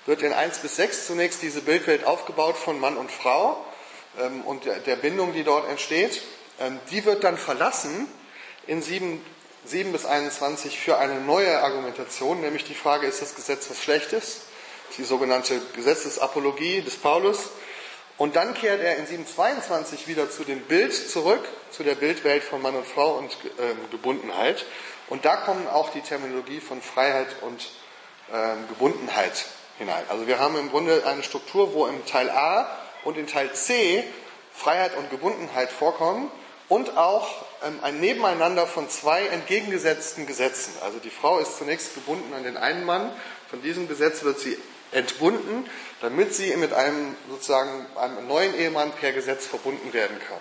wird 0.05 0.21
in 0.21 0.33
1 0.33 0.59
bis 0.59 0.75
6 0.77 1.07
zunächst 1.07 1.41
diese 1.41 1.61
Bildwelt 1.61 2.05
aufgebaut 2.05 2.57
von 2.57 2.79
Mann 2.79 2.97
und 2.97 3.11
Frau 3.11 3.63
ähm, 4.19 4.41
und 4.41 4.65
der, 4.65 4.79
der, 4.79 4.95
Bindung, 4.95 5.33
die 5.33 5.43
dort 5.43 5.69
entsteht. 5.69 6.21
Ähm, 6.59 6.79
die 6.91 7.05
wird 7.05 7.23
dann 7.23 7.37
verlassen 7.37 8.07
in 8.67 8.81
7 8.81 9.21
7 9.67 9.91
bis 9.91 10.05
21 10.05 10.79
für 10.79 10.97
eine 10.97 11.19
neue 11.19 11.61
Argumentation, 11.61 12.41
nämlich 12.41 12.65
die 12.65 12.75
Frage, 12.75 13.07
ist 13.07 13.21
das 13.21 13.35
Gesetz 13.35 13.69
was 13.69 13.81
Schlechtes? 13.81 14.41
Die 14.97 15.03
sogenannte 15.03 15.59
Gesetzesapologie 15.73 16.81
des 16.81 16.95
Paulus. 16.95 17.49
Und 18.17 18.35
dann 18.37 18.53
kehrt 18.53 18.81
er 18.81 18.95
in 18.97 19.05
722 19.05 20.07
wieder 20.07 20.29
zu 20.29 20.43
dem 20.43 20.61
Bild 20.61 20.93
zurück, 20.93 21.43
zu 21.71 21.83
der 21.83 21.95
Bildwelt 21.95 22.43
von 22.43 22.61
Mann 22.61 22.75
und 22.75 22.87
Frau 22.87 23.17
und 23.17 23.37
ähm, 23.59 23.77
Gebundenheit. 23.91 24.65
Und 25.09 25.25
da 25.25 25.35
kommen 25.35 25.67
auch 25.67 25.89
die 25.89 26.01
Terminologie 26.01 26.61
von 26.61 26.81
Freiheit 26.81 27.27
und 27.41 27.69
ähm, 28.33 28.67
Gebundenheit 28.69 29.45
hinein. 29.77 30.03
Also 30.09 30.27
wir 30.27 30.39
haben 30.39 30.57
im 30.57 30.69
Grunde 30.69 31.03
eine 31.05 31.23
Struktur, 31.23 31.73
wo 31.73 31.85
im 31.87 32.05
Teil 32.05 32.29
A 32.29 32.69
und 33.03 33.17
in 33.17 33.27
Teil 33.27 33.53
C 33.53 34.03
Freiheit 34.53 34.95
und 34.95 35.09
Gebundenheit 35.09 35.69
vorkommen 35.69 36.31
und 36.69 36.97
auch 36.97 37.45
ähm, 37.65 37.79
ein 37.81 37.99
Nebeneinander 37.99 38.65
von 38.65 38.89
zwei 38.89 39.25
entgegengesetzten 39.27 40.25
Gesetzen. 40.25 40.73
Also 40.81 40.99
die 40.99 41.09
Frau 41.09 41.39
ist 41.39 41.57
zunächst 41.57 41.93
gebunden 41.95 42.33
an 42.33 42.43
den 42.43 42.55
einen 42.55 42.85
Mann, 42.85 43.11
von 43.49 43.61
diesem 43.61 43.87
Gesetz 43.87 44.23
wird 44.23 44.39
sie 44.39 44.57
entbunden, 44.91 45.69
damit 46.01 46.33
sie 46.33 46.55
mit 46.57 46.73
einem 46.73 47.15
sozusagen 47.29 47.85
einem 47.95 48.27
neuen 48.27 48.55
Ehemann 48.55 48.91
per 48.91 49.11
Gesetz 49.11 49.45
verbunden 49.45 49.93
werden 49.93 50.19
kann. 50.27 50.39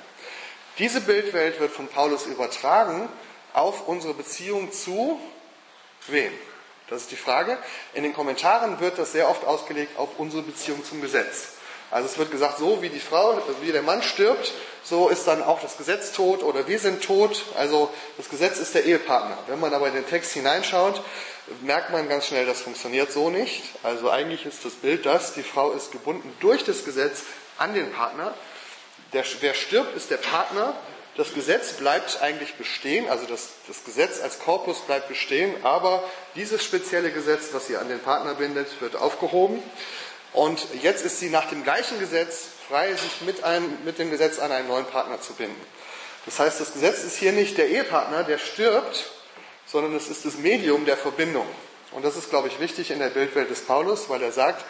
Diese 0.79 1.01
Bildwelt 1.01 1.61
wird 1.61 1.73
von 1.73 1.89
Paulus 1.89 2.27
übertragen 2.27 3.09
auf 3.53 3.87
unsere 3.87 4.15
Beziehung 4.15 4.73
zu 4.73 5.21
wem? 6.09 6.33
Das 6.89 7.03
ist 7.03 7.11
die 7.11 7.17
Frage. 7.17 7.57
In 7.95 8.03
den 8.03 8.13
Kommentaren 8.13 8.81
wird 8.81 8.99
das 8.99 9.13
sehr 9.13 9.29
oft 9.29 9.45
ausgelegt 9.45 9.97
auf 9.99 10.19
unsere 10.19 10.43
Beziehung 10.43 10.85
zum 10.85 11.01
Gesetz. 11.01 11.53
Also 11.95 12.09
es 12.09 12.19
wird 12.19 12.33
gesagt, 12.33 12.59
so 12.59 12.83
wie 12.83 12.89
die 12.89 12.99
Frau, 12.99 13.41
wie 13.63 13.71
der 13.71 13.83
Mann 13.83 14.03
stirbt, 14.03 14.53
so 14.83 15.09
ist 15.09 15.29
dann 15.29 15.45
auch 15.45 15.61
das 15.63 15.77
Gesetz 15.77 16.11
tot 16.11 16.43
oder 16.43 16.67
wir 16.67 16.81
sind 16.81 17.05
tot. 17.05 17.45
Also 17.57 17.89
das 18.17 18.29
Gesetz 18.29 18.59
ist 18.59 18.75
der 18.75 18.85
Ehepartner. 18.85 19.39
Wenn 19.47 19.61
man 19.61 19.73
aber 19.73 19.87
in 19.87 19.95
den 19.95 20.09
Text 20.09 20.33
hineinschaut, 20.33 21.01
merkt 21.61 21.93
man 21.93 22.09
ganz 22.09 22.27
schnell, 22.27 22.47
das 22.47 22.63
funktioniert 22.63 23.13
so 23.13 23.31
nicht. 23.31 23.63
Also 23.85 24.11
eigentlich 24.11 24.45
ist 24.45 24.65
das 24.65 24.73
Bild 24.73 25.07
das, 25.07 25.35
die 25.35 25.45
Frau 25.45 25.71
ist 25.71 25.93
gebunden 25.93 26.33
durch 26.41 26.65
das 26.65 26.85
Gesetz 26.85 27.23
an 27.59 27.75
den 27.75 27.93
Partner. 27.93 28.35
Der, 29.13 29.23
wer 29.39 29.55
stirbt, 29.55 29.97
ist 29.97 30.11
der 30.11 30.17
Partner. 30.17 30.75
Das 31.17 31.33
Gesetz 31.33 31.75
bleibt 31.75 32.21
eigentlich 32.23 32.55
bestehen, 32.55 33.09
also 33.09 33.25
das, 33.27 33.51
das 33.69 33.85
Gesetz 33.85 34.21
als 34.21 34.41
Korpus 34.41 34.81
bleibt 34.81 35.07
bestehen, 35.07 35.55
aber 35.63 36.03
dieses 36.35 36.65
spezielle 36.65 37.13
Gesetz, 37.13 37.51
was 37.53 37.69
sie 37.69 37.77
an 37.77 37.89
den 37.89 38.01
Partner 38.01 38.35
bindet, 38.35 38.81
wird 38.81 38.97
aufgehoben. 38.97 39.63
Und 40.35 40.67
jetzt 40.83 41.05
ist 41.05 41.21
sie 41.21 41.31
nach 41.31 41.49
dem 41.49 41.63
gleichen 41.63 41.99
Gesetz 42.01 42.49
frei, 42.69 42.93
sich 42.93 43.21
mit, 43.21 43.45
einem, 43.45 43.79
mit 43.85 43.99
dem 43.99 44.11
Gesetz 44.11 44.41
an 44.41 44.51
einen 44.51 44.69
neuen 44.69 44.85
Partner 44.85 45.21
zu 45.21 45.33
binden. 45.35 45.61
Das 46.27 46.41
heißt, 46.41 46.61
das 46.61 46.73
Gesetz 46.73 47.05
ist 47.05 47.17
hier 47.17 47.33
nicht 47.33 47.57
der 47.57 47.69
Ehepartner, 47.69 48.25
der 48.25 48.39
stirbt, 48.39 49.11
sondern 49.65 49.95
es 49.95 50.09
ist 50.09 50.25
das 50.25 50.37
Medium 50.39 50.85
der 50.87 50.97
Verbindung. 50.97 51.47
Und 51.93 52.05
das 52.05 52.17
ist, 52.17 52.31
glaube 52.31 52.49
ich, 52.49 52.59
wichtig 52.59 52.91
in 52.91 52.99
der 52.99 53.11
Bildwelt 53.11 53.49
des 53.49 53.61
Paulus, 53.61 54.09
weil 54.09 54.23
er 54.23 54.33
sagt, 54.33 54.65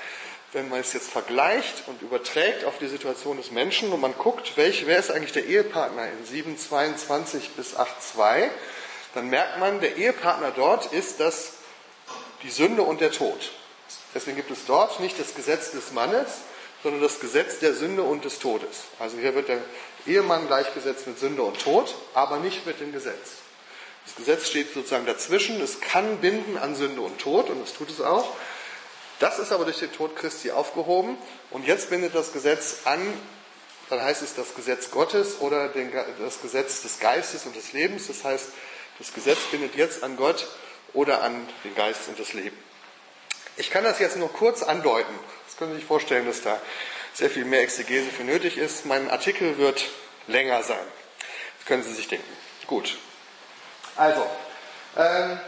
wenn 0.53 0.69
man 0.69 0.81
es 0.81 0.93
jetzt 0.93 1.11
vergleicht 1.11 1.85
und 1.87 2.03
überträgt 2.03 2.65
auf 2.65 2.79
die 2.79 2.87
Situation 2.87 3.39
des 3.39 3.51
Menschen 3.51 3.91
und 3.91 4.01
man 4.01 4.15
guckt, 4.17 4.57
welch, 4.57 4.87
wer 4.87 4.99
ist 4.99 5.11
eigentlich 5.11 5.33
der 5.33 5.47
Ehepartner 5.47 6.07
in 6.07 6.45
7.22 6.45 7.41
bis 7.57 7.75
8.2, 7.75 8.51
dann 9.15 9.31
merkt 9.31 9.59
man, 9.59 9.81
der 9.81 9.97
Ehepartner 9.97 10.53
dort 10.55 10.93
ist 10.93 11.21
das, 11.21 11.55
die 12.43 12.51
Sünde 12.51 12.83
und 12.83 13.01
der 13.01 13.11
Tod. 13.11 13.51
Deswegen 14.15 14.37
gibt 14.37 14.51
es 14.51 14.67
dort 14.67 15.01
nicht 15.01 15.19
das 15.19 15.35
Gesetz 15.35 15.73
des 15.73 15.93
Mannes, 15.93 16.29
sondern 16.83 17.03
das 17.03 17.19
Gesetz 17.19 17.59
der 17.59 17.75
Sünde 17.75 18.03
und 18.03 18.25
des 18.25 18.39
Todes. 18.39 18.85
Also 18.99 19.17
hier 19.17 19.35
wird 19.35 19.49
der 19.49 19.59
Ehemann 20.07 20.47
gleichgesetzt 20.47 21.07
mit 21.07 21.19
Sünde 21.19 21.43
und 21.43 21.59
Tod, 21.61 21.95
aber 22.13 22.39
nicht 22.39 22.67
mit 22.67 22.81
dem 22.81 22.93
Gesetz. 22.93 23.31
Das 24.05 24.17
Gesetz 24.17 24.49
steht 24.49 24.75
sozusagen 24.75 25.07
dazwischen. 25.07 25.61
Es 25.63 25.81
kann 25.81 26.19
binden 26.19 26.59
an 26.59 26.75
Sünde 26.75 27.01
und 27.01 27.19
Tod 27.19 27.49
und 27.49 27.63
es 27.63 27.73
tut 27.73 27.91
es 27.91 28.01
auch. 28.01 28.37
Das 29.19 29.39
ist 29.39 29.53
aber 29.53 29.65
durch 29.65 29.79
den 29.79 29.93
Tod 29.93 30.15
Christi 30.17 30.51
aufgehoben 30.51 31.17
und 31.51 31.67
jetzt 31.67 31.89
bindet 31.89 32.15
das 32.15 32.33
Gesetz 32.33 32.81
an, 32.85 33.01
dann 33.89 34.03
heißt 34.03 34.23
es 34.23 34.35
das 34.35 34.55
Gesetz 34.55 34.91
Gottes 34.91 35.41
oder 35.41 35.69
den, 35.69 35.93
das 36.19 36.43
Gesetz 36.43 36.83
des 36.83 37.01
Geistes 37.01 37.47
und 37.47 37.57
des 37.57 37.73
Lebens. 37.73 38.09
Das 38.09 38.25
heißt, 38.25 38.49
das 38.99 39.15
Gesetz 39.15 39.39
bindet 39.51 39.77
jetzt 39.77 40.03
an 40.03 40.17
Gott 40.17 40.49
oder 40.93 41.23
an 41.23 41.49
den 41.65 41.75
Geist 41.75 42.09
und 42.09 42.19
das 42.19 42.33
Leben. 42.33 42.57
Ich 43.57 43.71
kann 43.71 43.85
das 43.85 43.99
jetzt 44.01 44.17
nur 44.17 44.33
kurz 44.33 44.63
andeuten. 44.63 45.13
Das 45.47 45.57
können 45.57 45.73
Sie 45.73 45.79
sich 45.79 45.87
vorstellen, 45.87 46.27
dass 46.27 46.43
da 46.43 46.61
sehr 47.13 47.31
viel 47.31 47.45
mehr 47.45 47.61
Exegese 47.61 48.11
für 48.11 48.25
nötig 48.25 48.59
ist. 48.59 48.87
Mein 48.87 49.11
Artikel 49.11 49.59
wird 49.59 49.85
länger 50.27 50.63
sein. 50.63 50.85
Das 51.59 51.67
können 51.67 51.83
Sie 51.85 51.93
sich 51.93 52.09
denken. 52.09 52.37
Gut. 52.67 52.99
Also, 53.97 54.27
ähm, 54.97 55.39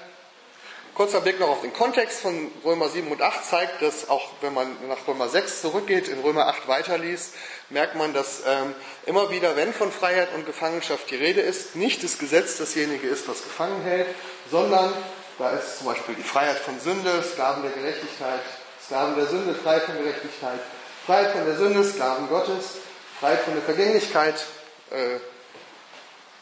kurzer 0.94 1.20
Blick 1.20 1.40
noch 1.40 1.48
auf 1.48 1.62
den 1.62 1.72
Kontext 1.72 2.20
von 2.20 2.52
Römer 2.64 2.88
7 2.88 3.10
und 3.10 3.20
8 3.20 3.44
zeigt, 3.44 3.82
dass 3.82 4.08
auch 4.08 4.30
wenn 4.40 4.54
man 4.54 4.76
nach 4.88 5.08
Römer 5.08 5.28
6 5.28 5.62
zurückgeht, 5.62 6.06
in 6.06 6.20
Römer 6.20 6.46
8 6.46 6.68
weiterliest, 6.68 7.34
merkt 7.70 7.96
man, 7.96 8.14
dass 8.14 8.42
ähm, 8.46 8.74
immer 9.04 9.30
wieder, 9.30 9.56
wenn 9.56 9.72
von 9.72 9.90
Freiheit 9.90 10.32
und 10.34 10.46
Gefangenschaft 10.46 11.10
die 11.10 11.16
Rede 11.16 11.40
ist, 11.40 11.74
nicht 11.74 12.04
das 12.04 12.18
Gesetz 12.18 12.56
dasjenige 12.58 13.08
ist, 13.08 13.26
was 13.28 13.42
gefangen 13.42 13.82
hält, 13.82 14.06
sondern 14.50 14.94
da 15.38 15.50
ist 15.50 15.78
zum 15.78 15.88
Beispiel 15.88 16.14
die 16.14 16.22
Freiheit 16.22 16.58
von 16.58 16.78
Sünde, 16.80 17.22
Sklaven 17.22 17.62
der 17.62 17.72
Gerechtigkeit, 17.72 18.40
Sklaven 18.84 19.16
der 19.16 19.26
Sünde, 19.26 19.54
Freiheit 19.54 19.82
von 19.82 19.98
Gerechtigkeit, 19.98 20.60
Freiheit 21.04 21.32
von 21.32 21.44
der 21.44 21.56
Sünde, 21.56 21.84
Sklaven 21.84 22.28
Gottes, 22.28 22.78
Freiheit 23.20 23.40
von 23.40 23.54
der 23.54 23.62
Vergänglichkeit, 23.62 24.44
äh, 24.90 25.18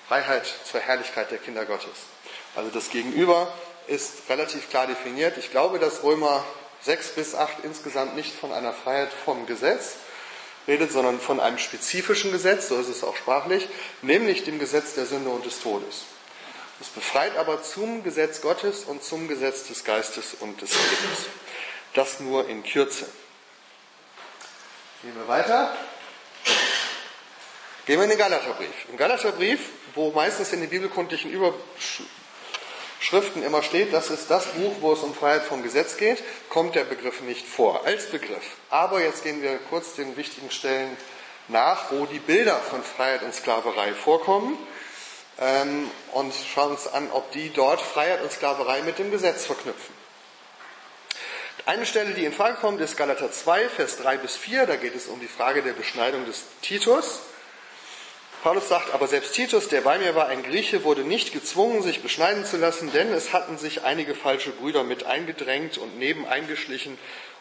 Freiheit 0.09 0.47
zur 0.65 0.81
Herrlichkeit 0.81 1.31
der 1.31 1.39
Kinder 1.39 1.65
Gottes. 1.65 1.89
Also 2.55 2.71
das 2.71 2.91
Gegenüber 2.91 3.53
ist 3.87 4.29
relativ 4.29 4.71
klar 4.71 4.87
definiert. 4.87 5.39
Ich 5.39 5.51
glaube, 5.51 5.79
dass 5.79 6.03
Römer 6.03 6.45
6 6.83 7.11
bis 7.11 7.35
8 7.35 7.65
insgesamt 7.65 8.15
nicht 8.15 8.35
von 8.35 8.53
einer 8.53 8.73
Freiheit 8.73 9.11
vom 9.25 9.47
Gesetz 9.47 9.97
redet, 10.69 10.93
sondern 10.93 11.21
von 11.21 11.41
einem 11.41 11.59
spezifischen 11.59 12.33
Gesetz, 12.33 12.69
so 12.69 12.79
ist 12.79 12.89
es 12.89 13.05
auch 13.05 13.17
sprachlich, 13.17 13.69
nämlich 14.03 14.45
dem 14.45 14.59
Gesetz 14.59 14.95
der 14.95 15.07
Sünde 15.07 15.31
und 15.31 15.45
des 15.45 15.61
Todes. 15.61 16.05
Es 16.85 16.91
befreit 16.91 17.37
aber 17.39 17.63
zum 17.63 18.05
Gesetz 18.05 18.43
Gottes 18.43 18.85
und 18.85 19.03
zum 19.03 19.27
Gesetz 19.27 19.67
des 19.69 19.85
Geistes 19.85 20.35
und 20.39 20.61
des 20.61 20.71
Lebens. 20.71 21.19
Das 21.95 22.21
nur 22.21 22.47
in 22.47 22.63
Kürze. 22.63 23.07
Gehen 25.03 25.17
wir 25.17 25.27
weiter. 25.27 25.75
Gehen 27.87 27.97
wir 27.97 28.05
in 28.05 28.11
den 28.11 28.19
Galaterbrief. 28.19 28.89
Im 28.91 28.99
Galaterbrief, 28.99 29.61
wo 29.95 30.11
meistens 30.11 30.53
in 30.53 30.61
den 30.61 30.69
bibelkundlichen 30.69 31.31
Überschriften 31.31 33.43
immer 33.43 33.63
steht, 33.63 33.95
das 33.95 34.11
ist 34.11 34.31
das 34.31 34.45
Buch, 34.49 34.75
wo 34.81 34.93
es 34.93 35.01
um 35.01 35.15
Freiheit 35.15 35.45
vom 35.45 35.63
Gesetz 35.63 35.97
geht, 35.97 36.23
kommt 36.51 36.75
der 36.75 36.85
Begriff 36.85 37.23
nicht 37.23 37.47
vor, 37.47 37.87
als 37.87 38.11
Begriff. 38.11 38.59
Aber 38.69 39.01
jetzt 39.01 39.23
gehen 39.23 39.41
wir 39.41 39.57
kurz 39.71 39.95
den 39.95 40.19
wichtigen 40.19 40.51
Stellen 40.51 40.95
nach, 41.49 41.91
wo 41.93 42.05
die 42.05 42.19
Bilder 42.19 42.59
von 42.59 42.83
Freiheit 42.83 43.23
und 43.23 43.35
Sklaverei 43.35 43.95
vorkommen 43.95 44.59
ähm, 45.41 45.91
und 46.13 46.33
schauen 46.55 46.73
uns 46.73 46.87
an, 46.87 47.11
ob 47.11 47.31
die 47.33 47.51
dort 47.51 47.81
Freiheit 47.81 48.23
und 48.23 48.33
Sklaverei 48.33 48.83
mit 48.83 48.99
dem 48.99 49.11
Gesetz 49.11 49.47
verknüpfen. 49.47 49.95
Eine 51.67 51.87
Stelle, 51.87 52.13
die 52.13 52.27
in 52.27 52.33
Frage 52.33 52.59
kommt, 52.59 52.81
ist 52.81 52.97
Galater 52.97 53.33
2, 53.33 53.71
Vers 53.71 53.97
3 53.97 54.19
bis 54.19 54.37
4. 54.37 54.67
Da 54.67 54.77
geht 54.77 54.95
es 54.95 55.07
um 55.07 55.19
die 55.21 55.27
Frage 55.27 55.63
der 55.63 55.73
Beschneidung 55.73 56.27
des 56.27 56.43
Titus. 56.61 57.21
Paulus 58.43 58.69
sagt, 58.69 58.93
aber 58.93 59.09
selbst 59.09 59.33
Titus, 59.33 59.71
der 59.71 59.81
bei 59.81 59.99
mir 59.99 60.15
war, 60.15 60.27
ein 60.27 60.43
Grieche, 60.43 60.85
wurde 60.85 61.01
nicht 61.01 61.33
gezwungen, 61.33 61.83
sich 61.83 62.03
beschneiden 62.03 62.45
zu 62.45 62.59
lassen, 62.59 62.93
denn 62.93 63.11
es 63.15 63.33
hatten 63.33 63.57
sich 63.57 63.85
einige 63.85 64.15
falsche 64.15 64.51
Brüder 64.51 64.85
mit 64.85 65.05
eingedrängt 65.05 65.79
und 65.79 65.99
neben 65.99 66.27
eingeschlichen, 66.27 66.99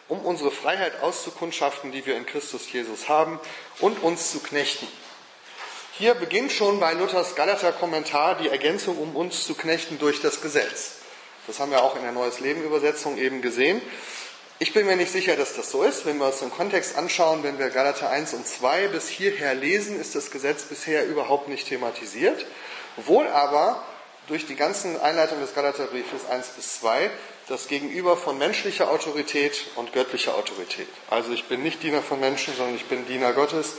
um 0.08 0.20
unsere 0.20 0.50
Freiheit 0.50 1.02
auszukundschaften, 1.02 1.92
die 1.92 2.06
wir 2.06 2.16
in 2.16 2.24
Christus 2.24 2.72
Jesus 2.72 3.10
haben, 3.10 3.38
und 3.80 4.02
uns 4.02 4.30
zu 4.32 4.40
knechten. 4.40 4.88
Hier 5.96 6.14
beginnt 6.14 6.50
schon 6.50 6.80
bei 6.80 6.92
Luthers 6.92 7.36
Galater-Kommentar 7.36 8.38
die 8.38 8.48
Ergänzung, 8.48 8.98
um 8.98 9.14
uns 9.14 9.44
zu 9.44 9.54
knechten 9.54 9.96
durch 10.00 10.20
das 10.20 10.40
Gesetz. 10.40 10.94
Das 11.46 11.60
haben 11.60 11.70
wir 11.70 11.84
auch 11.84 11.94
in 11.94 12.02
der 12.02 12.10
Neues 12.10 12.40
Leben 12.40 12.64
Übersetzung 12.64 13.16
eben 13.16 13.42
gesehen. 13.42 13.80
Ich 14.58 14.74
bin 14.74 14.86
mir 14.86 14.96
nicht 14.96 15.12
sicher, 15.12 15.36
dass 15.36 15.54
das 15.54 15.70
so 15.70 15.84
ist. 15.84 16.04
Wenn 16.04 16.18
wir 16.18 16.26
uns 16.26 16.40
den 16.40 16.50
Kontext 16.50 16.98
anschauen, 16.98 17.44
wenn 17.44 17.60
wir 17.60 17.70
Galater 17.70 18.10
1 18.10 18.34
und 18.34 18.44
2 18.44 18.88
bis 18.88 19.08
hierher 19.08 19.54
lesen, 19.54 20.00
ist 20.00 20.16
das 20.16 20.32
Gesetz 20.32 20.64
bisher 20.64 21.06
überhaupt 21.06 21.48
nicht 21.48 21.68
thematisiert. 21.68 22.44
Wohl 22.96 23.28
aber 23.28 23.80
durch 24.26 24.46
die 24.46 24.56
ganzen 24.56 25.00
Einleitungen 25.00 25.44
des 25.44 25.54
Galaterbriefes 25.54 26.28
1 26.28 26.48
bis 26.56 26.80
2 26.80 27.08
das 27.48 27.68
Gegenüber 27.68 28.16
von 28.16 28.38
menschlicher 28.38 28.90
Autorität 28.90 29.64
und 29.76 29.92
göttlicher 29.92 30.34
Autorität. 30.36 30.88
Also 31.10 31.32
ich 31.32 31.44
bin 31.44 31.62
nicht 31.62 31.82
Diener 31.82 32.02
von 32.02 32.20
Menschen, 32.20 32.54
sondern 32.56 32.76
ich 32.76 32.86
bin 32.86 33.06
Diener 33.06 33.32
Gottes 33.32 33.74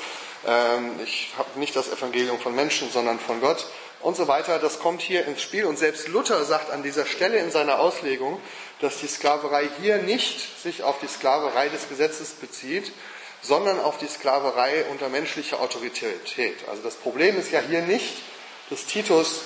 ähm, 0.46 1.00
ich 1.04 1.30
habe 1.38 1.60
nicht 1.60 1.76
das 1.76 1.92
Evangelium 1.92 2.40
von 2.40 2.56
Menschen, 2.56 2.92
sondern 2.92 3.20
von 3.20 3.42
Gott 3.42 3.66
und 4.02 4.16
so 4.16 4.28
weiter. 4.28 4.60
Das 4.60 4.80
kommt 4.80 5.02
hier 5.02 5.26
ins 5.26 5.42
Spiel. 5.42 5.66
Und 5.66 5.78
selbst 5.78 6.08
Luther 6.08 6.44
sagt 6.46 6.72
an 6.72 6.84
dieser 6.84 7.06
Stelle 7.06 7.38
in 7.38 7.52
seiner 7.52 7.80
Auslegung, 7.80 8.40
dass 8.80 9.00
die 9.00 9.08
Sklaverei 9.08 9.68
hier 9.82 9.98
nicht 9.98 10.62
sich 10.62 10.84
auf 10.84 11.00
die 11.00 11.08
Sklaverei 11.08 11.70
des 11.70 11.90
Gesetzes 11.90 12.32
bezieht, 12.32 12.92
sondern 13.42 13.80
auf 13.80 13.98
die 13.98 14.08
Sklaverei 14.08 14.86
unter 14.92 15.10
menschlicher 15.10 15.60
Autorität. 15.60 16.68
Also 16.70 16.84
das 16.84 16.96
Problem 16.96 17.38
ist 17.40 17.52
ja 17.52 17.62
hier 17.62 17.82
nicht, 17.82 18.22
dass 18.70 18.86
Titus, 18.86 19.42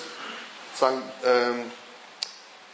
sagen, 0.75 1.01
ähm, 1.25 1.71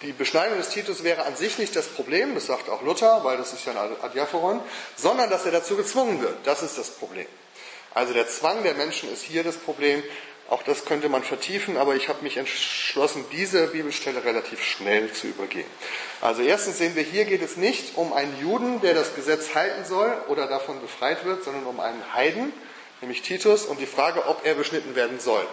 die 0.06 0.14
Beschneidung 0.14 0.58
des 0.58 0.70
Titus 0.70 1.04
wäre 1.04 1.26
an 1.26 1.36
sich 1.36 1.58
nicht 1.58 1.76
das 1.76 1.88
Problem, 1.88 2.36
das 2.36 2.46
sagt 2.46 2.70
auch 2.70 2.82
Luther, 2.82 3.24
weil 3.24 3.38
das 3.38 3.54
ist 3.54 3.66
ja 3.66 3.74
ein 3.74 3.96
Adiaphoron, 4.02 4.62
sondern 4.96 5.30
dass 5.30 5.46
er 5.46 5.52
dazu 5.52 5.76
gezwungen 5.76 6.22
wird. 6.22 6.36
Das 6.46 6.64
ist 6.64 6.78
das 6.78 6.90
Problem. 6.90 7.28
Also 7.94 8.14
der 8.14 8.28
Zwang 8.28 8.64
der 8.64 8.74
Menschen 8.74 9.12
ist 9.12 9.24
hier 9.24 9.44
das 9.44 9.56
Problem. 9.56 10.04
Auch 10.48 10.62
das 10.62 10.86
könnte 10.86 11.10
man 11.10 11.24
vertiefen, 11.24 11.76
aber 11.76 11.96
ich 11.96 12.08
habe 12.08 12.22
mich 12.22 12.38
entschlossen, 12.38 13.26
diese 13.32 13.68
Bibelstelle 13.68 14.24
relativ 14.24 14.64
schnell 14.64 15.12
zu 15.12 15.26
übergehen. 15.26 15.66
Also 16.22 16.44
erstens 16.44 16.78
sehen 16.78 16.96
wir, 16.96 17.02
hier 17.02 17.26
geht 17.26 17.42
es 17.42 17.58
nicht 17.58 17.98
um 17.98 18.14
einen 18.14 18.40
Juden, 18.40 18.80
der 18.82 18.94
das 18.94 19.16
Gesetz 19.16 19.56
halten 19.56 19.86
soll 19.86 20.16
oder 20.28 20.46
davon 20.46 20.80
befreit 20.82 21.26
wird, 21.26 21.44
sondern 21.44 21.66
um 21.66 21.80
einen 21.80 22.14
Heiden, 22.14 22.54
nämlich 23.02 23.24
Titus, 23.24 23.66
und 23.66 23.80
die 23.80 23.88
Frage, 23.88 24.28
ob 24.28 24.46
er 24.46 24.54
beschnitten 24.54 24.94
werden 24.94 25.20
soll. 25.20 25.46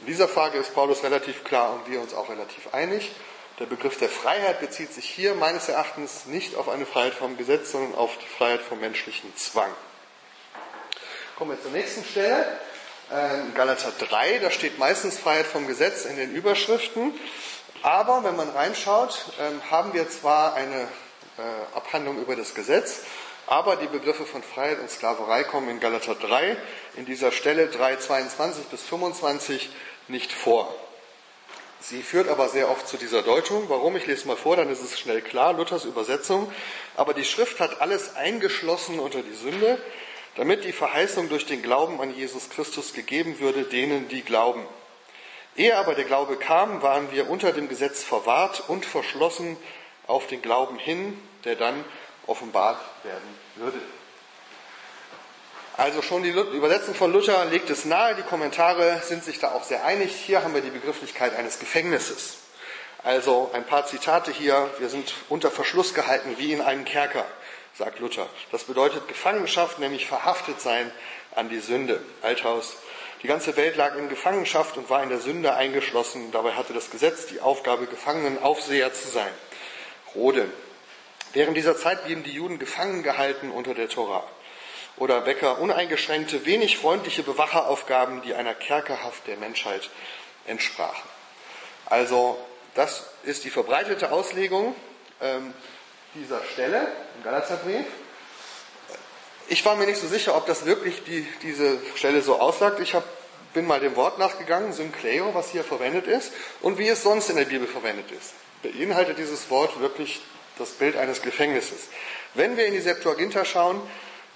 In 0.00 0.06
dieser 0.06 0.28
Frage 0.28 0.58
ist 0.58 0.72
Paulus 0.72 1.02
relativ 1.02 1.42
klar 1.42 1.72
und 1.72 1.90
wir 1.90 2.00
uns 2.00 2.14
auch 2.14 2.28
relativ 2.28 2.72
einig. 2.72 3.10
Der 3.58 3.66
Begriff 3.66 3.98
der 3.98 4.08
Freiheit 4.08 4.60
bezieht 4.60 4.92
sich 4.92 5.04
hier 5.10 5.34
meines 5.34 5.68
Erachtens 5.68 6.26
nicht 6.26 6.54
auf 6.54 6.68
eine 6.68 6.86
Freiheit 6.86 7.14
vom 7.14 7.36
Gesetz, 7.36 7.72
sondern 7.72 7.96
auf 7.96 8.16
die 8.16 8.26
Freiheit 8.28 8.60
vom 8.60 8.78
menschlichen 8.78 9.36
Zwang. 9.36 9.72
Kommen 11.36 11.50
wir 11.50 11.60
zur 11.60 11.72
nächsten 11.72 12.04
Stelle. 12.04 12.46
Ähm, 13.12 13.54
Galater 13.54 13.90
3, 13.98 14.38
da 14.38 14.52
steht 14.52 14.78
meistens 14.78 15.18
Freiheit 15.18 15.46
vom 15.46 15.66
Gesetz 15.66 16.04
in 16.04 16.16
den 16.16 16.34
Überschriften. 16.34 17.18
Aber 17.82 18.22
wenn 18.22 18.36
man 18.36 18.48
reinschaut, 18.48 19.32
ähm, 19.40 19.60
haben 19.68 19.92
wir 19.92 20.08
zwar 20.08 20.54
eine 20.54 20.82
äh, 20.82 21.76
Abhandlung 21.76 22.20
über 22.20 22.36
das 22.36 22.54
Gesetz, 22.54 23.00
aber 23.48 23.74
die 23.74 23.86
Begriffe 23.88 24.24
von 24.24 24.44
Freiheit 24.44 24.78
und 24.78 24.88
Sklaverei 24.88 25.42
kommen 25.42 25.68
in 25.68 25.80
Galater 25.80 26.14
3, 26.14 26.56
in 26.96 27.06
dieser 27.06 27.32
Stelle 27.32 27.66
3, 27.66 27.96
22 27.96 28.66
bis 28.66 28.82
25 28.84 29.70
nicht 30.06 30.32
vor. 30.32 30.72
Sie 31.80 32.02
führt 32.02 32.28
aber 32.28 32.48
sehr 32.48 32.70
oft 32.70 32.88
zu 32.88 32.96
dieser 32.96 33.22
Deutung. 33.22 33.68
Warum? 33.68 33.96
Ich 33.96 34.06
lese 34.06 34.26
mal 34.26 34.36
vor, 34.36 34.56
dann 34.56 34.70
ist 34.70 34.82
es 34.82 34.98
schnell 34.98 35.22
klar. 35.22 35.52
Luthers 35.52 35.84
Übersetzung. 35.84 36.52
Aber 36.96 37.14
die 37.14 37.24
Schrift 37.24 37.60
hat 37.60 37.80
alles 37.80 38.16
eingeschlossen 38.16 38.98
unter 38.98 39.22
die 39.22 39.34
Sünde, 39.34 39.80
damit 40.34 40.64
die 40.64 40.72
Verheißung 40.72 41.28
durch 41.28 41.46
den 41.46 41.62
Glauben 41.62 42.00
an 42.00 42.14
Jesus 42.14 42.50
Christus 42.50 42.92
gegeben 42.92 43.38
würde, 43.38 43.62
denen, 43.62 44.08
die 44.08 44.22
glauben. 44.22 44.66
Ehe 45.56 45.76
aber 45.76 45.94
der 45.94 46.04
Glaube 46.04 46.36
kam, 46.36 46.82
waren 46.82 47.10
wir 47.12 47.30
unter 47.30 47.52
dem 47.52 47.68
Gesetz 47.68 48.02
verwahrt 48.02 48.64
und 48.68 48.84
verschlossen 48.84 49.56
auf 50.06 50.26
den 50.26 50.42
Glauben 50.42 50.78
hin, 50.78 51.20
der 51.44 51.56
dann 51.56 51.84
offenbart 52.26 52.78
werden 53.04 53.38
würde. 53.56 53.80
Also 55.78 56.02
schon 56.02 56.24
die 56.24 56.30
Übersetzung 56.30 56.92
von 56.96 57.12
Luther 57.12 57.44
legt 57.44 57.70
es 57.70 57.84
nahe, 57.84 58.16
die 58.16 58.22
Kommentare 58.22 59.00
sind 59.04 59.22
sich 59.22 59.38
da 59.38 59.52
auch 59.52 59.62
sehr 59.62 59.84
einig. 59.84 60.12
Hier 60.12 60.42
haben 60.42 60.52
wir 60.52 60.60
die 60.60 60.70
Begrifflichkeit 60.70 61.36
eines 61.36 61.60
Gefängnisses. 61.60 62.38
Also 63.04 63.52
ein 63.52 63.64
paar 63.64 63.86
Zitate 63.86 64.32
hier, 64.32 64.68
wir 64.80 64.88
sind 64.88 65.14
unter 65.28 65.52
Verschluss 65.52 65.94
gehalten 65.94 66.34
wie 66.36 66.52
in 66.52 66.62
einem 66.62 66.84
Kerker, 66.84 67.24
sagt 67.74 68.00
Luther. 68.00 68.28
Das 68.50 68.64
bedeutet 68.64 69.06
Gefangenschaft, 69.06 69.78
nämlich 69.78 70.08
verhaftet 70.08 70.60
sein 70.60 70.90
an 71.36 71.48
die 71.48 71.60
Sünde. 71.60 72.02
Althaus. 72.22 72.74
Die 73.22 73.28
ganze 73.28 73.56
Welt 73.56 73.76
lag 73.76 73.94
in 73.94 74.08
Gefangenschaft 74.08 74.76
und 74.78 74.90
war 74.90 75.04
in 75.04 75.10
der 75.10 75.20
Sünde 75.20 75.54
eingeschlossen. 75.54 76.32
Dabei 76.32 76.54
hatte 76.54 76.72
das 76.72 76.90
Gesetz 76.90 77.26
die 77.26 77.40
Aufgabe, 77.40 77.86
Gefangenenaufseher 77.86 78.92
zu 78.92 79.06
sein. 79.06 79.30
Rode. 80.16 80.50
Während 81.34 81.56
dieser 81.56 81.76
Zeit 81.76 82.04
blieben 82.04 82.24
die 82.24 82.32
Juden 82.32 82.58
gefangen 82.58 83.04
gehalten 83.04 83.52
unter 83.52 83.74
der 83.74 83.88
Tora 83.88 84.24
oder 84.98 85.20
Becker 85.20 85.58
uneingeschränkte, 85.58 86.44
wenig 86.46 86.78
freundliche 86.78 87.22
Bewacheraufgaben, 87.22 88.22
die 88.22 88.34
einer 88.34 88.54
Kerkerhaft 88.54 89.26
der 89.26 89.36
Menschheit 89.36 89.90
entsprachen. 90.46 91.08
Also 91.86 92.38
das 92.74 93.04
ist 93.24 93.44
die 93.44 93.50
verbreitete 93.50 94.12
Auslegung 94.12 94.74
ähm, 95.20 95.52
dieser 96.14 96.40
Stelle 96.52 96.86
im 97.16 97.24
Galaterbrief. 97.24 97.86
Ich 99.48 99.64
war 99.64 99.76
mir 99.76 99.86
nicht 99.86 100.00
so 100.00 100.06
sicher, 100.06 100.36
ob 100.36 100.46
das 100.46 100.66
wirklich 100.66 101.04
die, 101.04 101.26
diese 101.42 101.78
Stelle 101.96 102.20
so 102.20 102.38
aussagt. 102.38 102.80
Ich 102.80 102.94
hab, 102.94 103.04
bin 103.54 103.66
mal 103.66 103.80
dem 103.80 103.96
Wort 103.96 104.18
nachgegangen, 104.18 104.72
Synkleo, 104.72 105.34
was 105.34 105.50
hier 105.50 105.64
verwendet 105.64 106.06
ist, 106.06 106.32
und 106.60 106.78
wie 106.78 106.88
es 106.88 107.02
sonst 107.02 107.30
in 107.30 107.36
der 107.36 107.46
Bibel 107.46 107.66
verwendet 107.66 108.10
ist. 108.10 108.34
Beinhaltet 108.62 109.18
dieses 109.18 109.48
Wort 109.48 109.80
wirklich 109.80 110.20
das 110.58 110.70
Bild 110.72 110.96
eines 110.96 111.22
Gefängnisses. 111.22 111.88
Wenn 112.34 112.56
wir 112.56 112.66
in 112.66 112.74
die 112.74 112.80
Septuaginta 112.80 113.44
schauen, 113.44 113.80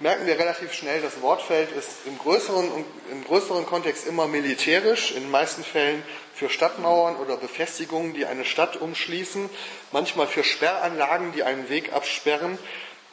merken 0.03 0.27
wir 0.27 0.37
relativ 0.37 0.73
schnell, 0.73 1.01
das 1.01 1.21
Wortfeld 1.21 1.71
ist 1.71 1.89
im 2.05 2.19
größeren, 2.19 2.69
im 3.09 3.23
größeren 3.23 3.65
Kontext 3.65 4.05
immer 4.05 4.27
militärisch, 4.27 5.11
in 5.11 5.23
den 5.23 5.31
meisten 5.31 5.63
Fällen 5.63 6.03
für 6.35 6.49
Stadtmauern 6.49 7.15
oder 7.15 7.37
Befestigungen, 7.37 8.13
die 8.13 8.25
eine 8.25 8.43
Stadt 8.43 8.75
umschließen, 8.75 9.49
manchmal 9.93 10.27
für 10.27 10.43
Sperranlagen, 10.43 11.31
die 11.31 11.43
einen 11.43 11.69
Weg 11.69 11.93
absperren, 11.93 12.59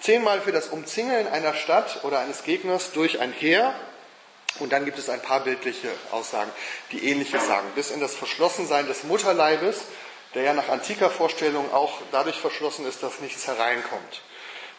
zehnmal 0.01 0.41
für 0.41 0.51
das 0.51 0.69
Umzingeln 0.69 1.29
einer 1.29 1.55
Stadt 1.55 2.01
oder 2.03 2.19
eines 2.19 2.43
Gegners 2.43 2.91
durch 2.93 3.21
ein 3.21 3.33
Heer. 3.33 3.73
Und 4.59 4.73
dann 4.73 4.85
gibt 4.85 4.99
es 4.99 5.09
ein 5.09 5.23
paar 5.23 5.45
bildliche 5.45 5.89
Aussagen, 6.11 6.51
die 6.91 7.09
ähnliches 7.09 7.47
sagen, 7.47 7.69
bis 7.77 7.93
in 7.93 8.01
das 8.01 8.17
Verschlossensein 8.17 8.89
des 8.89 9.05
Mutterleibes, 9.05 9.83
der 10.35 10.43
ja 10.43 10.55
nach 10.55 10.69
antiker 10.69 11.09
Vorstellung 11.09 11.73
auch 11.73 12.01
dadurch 12.11 12.37
verschlossen 12.37 12.85
ist, 12.85 13.03
dass 13.05 13.21
nichts 13.21 13.47
hereinkommt. 13.47 14.23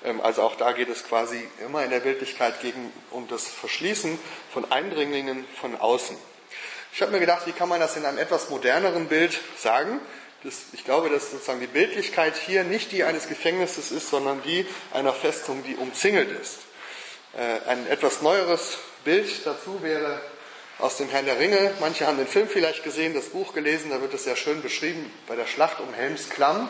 Ähm, 0.04 0.22
also 0.22 0.42
auch 0.44 0.56
da 0.56 0.72
geht 0.72 0.90
es 0.90 1.04
quasi 1.04 1.48
immer 1.66 1.84
in 1.84 1.90
der 1.90 2.00
Bildlichkeit 2.00 2.62
gegen, 2.62 2.92
um 3.12 3.28
das 3.28 3.48
Verschließen 3.48 4.20
von 4.54 4.72
Eindringlingen 4.72 5.46
von 5.60 5.76
außen. 5.76 6.18
Ich 6.94 7.02
habe 7.02 7.12
mir 7.12 7.20
gedacht, 7.20 7.48
wie 7.48 7.54
kann 7.54 7.70
man 7.70 7.80
das 7.80 7.96
in 7.96 8.06
einem 8.06 8.18
etwas 8.18 8.50
moderneren 8.50 9.08
Bild 9.08 9.40
sagen? 9.58 10.00
Das, 10.44 10.56
ich 10.74 10.84
glaube, 10.84 11.10
dass 11.10 11.32
sozusagen 11.32 11.60
die 11.60 11.68
Bildlichkeit 11.68 12.36
hier 12.36 12.64
nicht 12.64 12.92
die 12.92 13.04
eines 13.04 13.30
Gefängnisses 13.30 13.92
ist, 13.92 14.10
sondern 14.10 14.42
die 14.44 14.66
einer 14.92 15.14
Festung, 15.14 15.64
die 15.64 15.76
umzingelt 15.76 16.32
ist. 16.32 16.60
Äh, 17.38 17.70
ein 17.70 17.88
etwas 17.88 18.22
neueres 18.22 18.80
Bild 19.06 19.46
dazu 19.46 19.82
wäre 19.84 20.20
aus 20.80 20.98
dem 20.98 21.10
Herrn 21.10 21.26
der 21.26 21.40
Ringe. 21.40 21.74
Manche 21.80 22.08
haben 22.08 22.18
den 22.18 22.28
Film 22.28 22.50
vielleicht 22.50 22.84
gesehen, 22.84 23.14
das 23.14 23.30
Buch 23.30 23.54
gelesen, 23.54 23.92
da 23.92 24.02
wird 24.02 24.14
es 24.14 24.24
sehr 24.24 24.36
schön 24.36 24.62
beschrieben 24.62 25.12
bei 25.28 25.36
der 25.36 25.46
Schlacht 25.46 25.80
um 25.80 25.94
Helms 25.94 26.30
Klamm. 26.30 26.70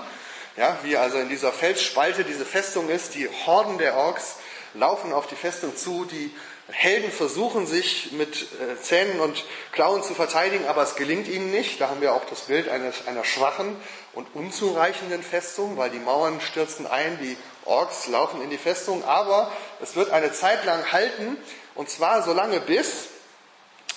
Ja, 0.58 0.78
wie 0.84 0.98
also 0.98 1.18
in 1.18 1.30
dieser 1.30 1.54
Felsspalte 1.54 2.24
diese 2.26 2.46
Festung 2.46 2.90
ist, 2.90 3.16
die 3.16 3.30
Horden 3.46 3.78
der 3.78 3.96
Orks 3.96 4.36
laufen 4.74 5.14
auf 5.14 5.28
die 5.28 5.36
Festung 5.36 5.76
zu, 5.76 6.06
die 6.06 6.34
Helden 6.70 7.12
versuchen 7.12 7.68
sich 7.68 8.12
mit 8.14 8.44
äh, 8.44 8.82
Zähnen 8.82 9.20
und 9.20 9.44
Klauen 9.74 10.04
zu 10.04 10.14
verteidigen, 10.14 10.68
aber 10.68 10.84
es 10.84 10.96
gelingt 10.96 11.28
ihnen 11.28 11.52
nicht. 11.52 11.82
Da 11.82 11.90
haben 11.90 12.02
wir 12.02 12.14
auch 12.14 12.24
das 12.26 12.42
Bild 12.42 12.70
eines, 12.70 13.08
einer 13.08 13.26
schwachen 13.26 13.76
und 14.14 14.28
unzureichenden 14.36 15.24
Festung, 15.24 15.78
weil 15.78 15.90
die 15.90 16.00
Mauern 16.00 16.40
stürzen 16.40 16.88
ein, 16.88 17.18
die 17.22 17.38
Orks 17.66 18.08
laufen 18.08 18.42
in 18.42 18.50
die 18.50 18.58
Festung, 18.58 19.04
aber 19.04 19.52
es 19.82 19.96
wird 19.96 20.12
eine 20.12 20.32
Zeit 20.32 20.66
lang 20.66 20.92
halten, 20.92 21.38
und 21.76 21.90
zwar 21.90 22.24
so 22.24 22.34
lange 22.34 22.60
bis, 22.60 23.08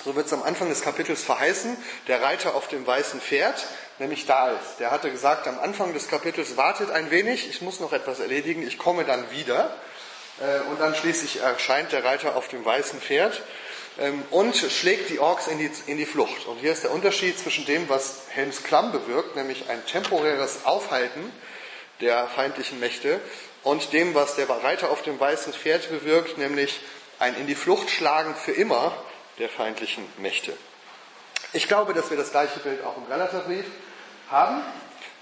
so 0.05 0.15
wird 0.17 0.27
es 0.27 0.33
am 0.33 0.43
Anfang 0.43 0.69
des 0.69 0.83
Kapitels 0.83 1.23
verheißen, 1.23 1.77
der 2.09 2.23
Reiter 2.23 2.55
auf 2.55 2.69
dem 2.69 2.87
weißen 2.87 3.21
Pferd 3.21 3.65
nämlich 3.99 4.27
da 4.27 4.51
ist. 4.51 4.81
Der 4.81 4.91
hatte 4.91 5.11
gesagt 5.11 5.47
am 5.47 5.59
Anfang 5.59 5.93
des 5.93 6.09
Kapitels, 6.09 6.57
wartet 6.57 6.91
ein 6.91 7.11
wenig, 7.11 7.49
ich 7.49 7.63
muss 7.63 7.81
noch 7.81 7.93
etwas 7.93 8.21
erledigen, 8.21 8.67
ich 8.67 8.79
komme 8.79 9.05
dann 9.05 9.31
wieder. 9.31 9.77
Äh, 10.41 10.69
und 10.71 10.81
dann 10.81 10.95
schließlich 10.95 11.41
erscheint 11.41 11.93
der 11.93 12.05
Reiter 12.05 12.37
auf 12.37 12.49
dem 12.49 12.65
weißen 12.65 13.01
Pferd 13.01 13.41
ähm, 13.99 14.23
und 14.31 14.57
schlägt 14.57 15.11
die 15.11 15.21
Orks 15.21 15.47
in 15.47 15.59
die, 15.59 15.71
in 15.87 15.99
die 15.99 16.07
Flucht. 16.07 16.47
Und 16.47 16.59
hier 16.59 16.73
ist 16.73 16.83
der 16.83 16.91
Unterschied 16.91 17.39
zwischen 17.39 17.67
dem, 17.67 17.89
was 17.89 18.23
Helms 18.31 18.63
Klamm 18.63 18.93
bewirkt, 18.93 19.37
nämlich 19.37 19.69
ein 19.69 19.85
temporäres 19.87 20.65
Aufhalten 20.65 21.33
der 22.01 22.27
feindlichen 22.27 22.81
Mächte, 22.81 23.21
und 23.63 23.93
dem, 23.95 24.15
was 24.15 24.37
der 24.37 24.49
Reiter 24.49 24.91
auf 24.91 25.03
dem 25.03 25.19
weißen 25.19 25.53
Pferd 25.55 25.89
bewirkt, 25.89 26.37
nämlich 26.37 26.81
ein 27.19 27.35
in 27.37 27.47
die 27.47 27.55
Flucht 27.55 27.89
schlagen 27.89 28.35
für 28.35 28.53
immer 28.53 28.95
der 29.39 29.49
feindlichen 29.49 30.05
Mächte. 30.19 30.53
Ich 31.53 31.69
glaube, 31.69 31.95
dass 31.95 32.11
wir 32.11 32.17
das 32.17 32.31
gleiche 32.31 32.59
Bild 32.61 32.85
auch 32.85 32.97
im 32.99 33.09
Galaterbrief 33.09 33.65
haben, 34.35 34.63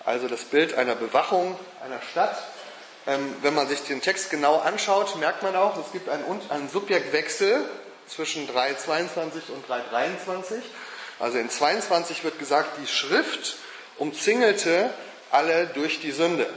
also 0.05 0.27
das 0.27 0.44
Bild 0.44 0.75
einer 0.75 0.94
Bewachung 0.94 1.59
einer 1.85 2.01
Stadt. 2.11 2.37
Ähm, 3.07 3.37
wenn 3.42 3.55
man 3.55 3.68
sich 3.68 3.83
den 3.83 4.01
Text 4.01 4.31
genau 4.31 4.59
anschaut, 4.59 5.16
merkt 5.16 5.42
man 5.42 5.55
auch, 5.55 5.77
es 5.77 5.92
gibt 5.92 6.09
einen, 6.09 6.25
einen 6.48 6.68
Subjektwechsel 6.68 7.64
zwischen 8.09 8.48
3.22 8.48 9.51
und 9.55 9.68
3.23. 9.68 10.62
Also 11.18 11.38
in 11.38 11.51
22 11.51 12.25
wird 12.25 12.38
gesagt, 12.38 12.79
die 12.83 12.87
Schrift 12.87 13.57
umzingelte 13.98 14.90
alle 15.31 15.66
durch 15.66 16.01
die 16.01 16.12
Sünde. 16.12 16.48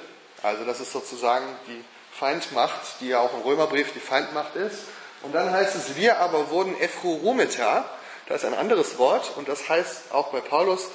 Also 0.41 0.63
das 0.63 0.79
ist 0.79 0.91
sozusagen 0.91 1.45
die 1.67 1.83
Feindmacht, 2.17 3.01
die 3.01 3.09
ja 3.09 3.19
auch 3.19 3.33
im 3.33 3.41
Römerbrief 3.41 3.91
die 3.93 3.99
Feindmacht 3.99 4.55
ist. 4.55 4.77
Und 5.23 5.33
dann 5.33 5.51
heißt 5.51 5.75
es, 5.75 5.95
wir 5.97 6.19
aber 6.19 6.49
wurden 6.51 6.79
Ephrurometa, 6.79 7.83
da 8.27 8.35
ist 8.35 8.45
ein 8.45 8.53
anderes 8.53 8.97
Wort 8.97 9.33
und 9.35 9.49
das 9.49 9.67
heißt 9.67 10.13
auch 10.13 10.31
bei 10.31 10.39
Paulus 10.39 10.87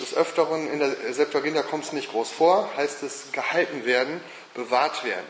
des 0.00 0.14
Öfteren, 0.14 0.70
in 0.70 0.78
der 0.78 1.12
Septuaginta 1.12 1.62
kommt 1.62 1.84
es 1.84 1.92
nicht 1.92 2.10
groß 2.10 2.30
vor, 2.30 2.70
heißt 2.76 3.02
es 3.02 3.32
gehalten 3.32 3.84
werden, 3.84 4.20
bewahrt 4.54 5.04
werden. 5.04 5.26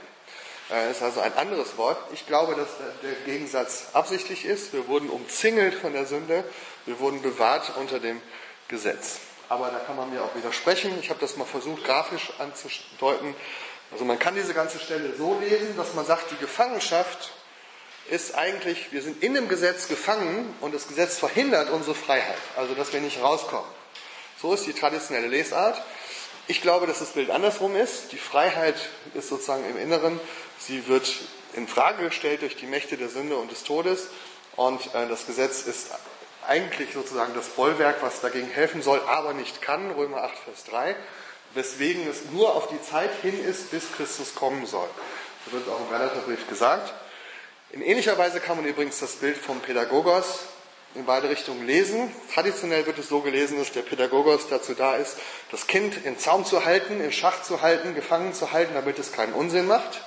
Das 0.68 0.78
äh, 0.78 0.90
ist 0.90 1.02
also 1.02 1.20
ein 1.20 1.34
anderes 1.34 1.76
Wort. 1.78 1.98
Ich 2.12 2.26
glaube, 2.26 2.54
dass 2.54 2.68
der 3.02 3.12
Gegensatz 3.24 3.88
absichtlich 3.94 4.44
ist. 4.44 4.72
Wir 4.72 4.86
wurden 4.88 5.08
umzingelt 5.08 5.74
von 5.74 5.92
der 5.92 6.04
Sünde, 6.04 6.44
wir 6.84 6.98
wurden 6.98 7.22
bewahrt 7.22 7.72
unter 7.76 8.00
dem 8.00 8.20
Gesetz. 8.68 9.20
Aber 9.48 9.70
da 9.70 9.78
kann 9.78 9.96
man 9.96 10.10
mir 10.10 10.22
auch 10.22 10.34
widersprechen. 10.34 10.92
Ich 11.00 11.08
habe 11.08 11.20
das 11.20 11.36
mal 11.38 11.46
versucht, 11.46 11.84
grafisch 11.84 12.32
anzudeuten. 12.38 13.34
Also 13.90 14.04
man 14.04 14.18
kann 14.18 14.34
diese 14.34 14.52
ganze 14.52 14.78
Stelle 14.78 15.14
so 15.16 15.38
lesen, 15.40 15.74
dass 15.78 15.94
man 15.94 16.04
sagt, 16.04 16.30
die 16.30 16.36
Gefangenschaft 16.36 17.32
ist 18.10 18.34
eigentlich, 18.34 18.92
wir 18.92 19.00
sind 19.00 19.22
in 19.22 19.32
dem 19.32 19.48
Gesetz 19.48 19.88
gefangen 19.88 20.54
und 20.60 20.74
das 20.74 20.88
Gesetz 20.88 21.16
verhindert 21.16 21.70
unsere 21.70 21.94
Freiheit, 21.94 22.38
also 22.56 22.74
dass 22.74 22.92
wir 22.92 23.00
nicht 23.00 23.22
rauskommen. 23.22 23.77
So 24.40 24.54
ist 24.54 24.66
die 24.66 24.72
traditionelle 24.72 25.26
Lesart. 25.26 25.82
Ich 26.46 26.62
glaube, 26.62 26.86
dass 26.86 27.00
das 27.00 27.10
Bild 27.10 27.30
andersrum 27.30 27.74
ist. 27.74 28.12
Die 28.12 28.18
Freiheit 28.18 28.76
ist 29.14 29.28
sozusagen 29.28 29.68
im 29.68 29.76
Inneren. 29.76 30.20
Sie 30.58 30.86
wird 30.86 31.12
in 31.54 31.66
Frage 31.66 32.04
gestellt 32.04 32.42
durch 32.42 32.54
die 32.54 32.66
Mächte 32.66 32.96
der 32.96 33.08
Sünde 33.08 33.36
und 33.36 33.50
des 33.50 33.64
Todes. 33.64 34.08
Und 34.54 34.94
äh, 34.94 35.08
das 35.08 35.26
Gesetz 35.26 35.62
ist 35.62 35.88
eigentlich 36.46 36.92
sozusagen 36.94 37.34
das 37.34 37.48
Bollwerk, 37.48 37.96
was 38.00 38.20
dagegen 38.20 38.48
helfen 38.48 38.80
soll, 38.80 39.00
aber 39.08 39.34
nicht 39.34 39.60
kann. 39.60 39.90
Römer 39.90 40.22
8, 40.22 40.38
Vers 40.38 40.64
3. 40.70 40.94
Weswegen 41.54 42.08
es 42.08 42.26
nur 42.30 42.54
auf 42.54 42.68
die 42.68 42.80
Zeit 42.80 43.10
hin 43.22 43.44
ist, 43.44 43.72
bis 43.72 43.90
Christus 43.96 44.36
kommen 44.36 44.66
soll. 44.66 44.88
So 45.46 45.52
wird 45.52 45.68
auch 45.68 45.80
im 45.80 45.90
Galaterbrief 45.90 46.48
gesagt. 46.48 46.94
In 47.70 47.82
ähnlicher 47.82 48.16
Weise 48.16 48.38
kann 48.38 48.56
man 48.56 48.66
übrigens 48.66 49.00
das 49.00 49.16
Bild 49.16 49.36
vom 49.36 49.58
Pädagogos 49.60 50.44
in 50.94 51.04
beide 51.04 51.28
Richtungen 51.28 51.66
lesen. 51.66 52.10
Traditionell 52.34 52.86
wird 52.86 52.98
es 52.98 53.08
so 53.08 53.20
gelesen, 53.20 53.58
dass 53.58 53.72
der 53.72 53.82
Pädagogos 53.82 54.48
dazu 54.48 54.74
da 54.74 54.96
ist, 54.96 55.16
das 55.50 55.66
Kind 55.66 56.04
in 56.04 56.18
Zaum 56.18 56.44
zu 56.44 56.64
halten, 56.64 57.00
in 57.00 57.12
Schach 57.12 57.42
zu 57.42 57.62
halten, 57.62 57.94
gefangen 57.94 58.34
zu 58.34 58.52
halten, 58.52 58.74
damit 58.74 58.98
es 58.98 59.12
keinen 59.12 59.32
Unsinn 59.32 59.66
macht. 59.66 60.02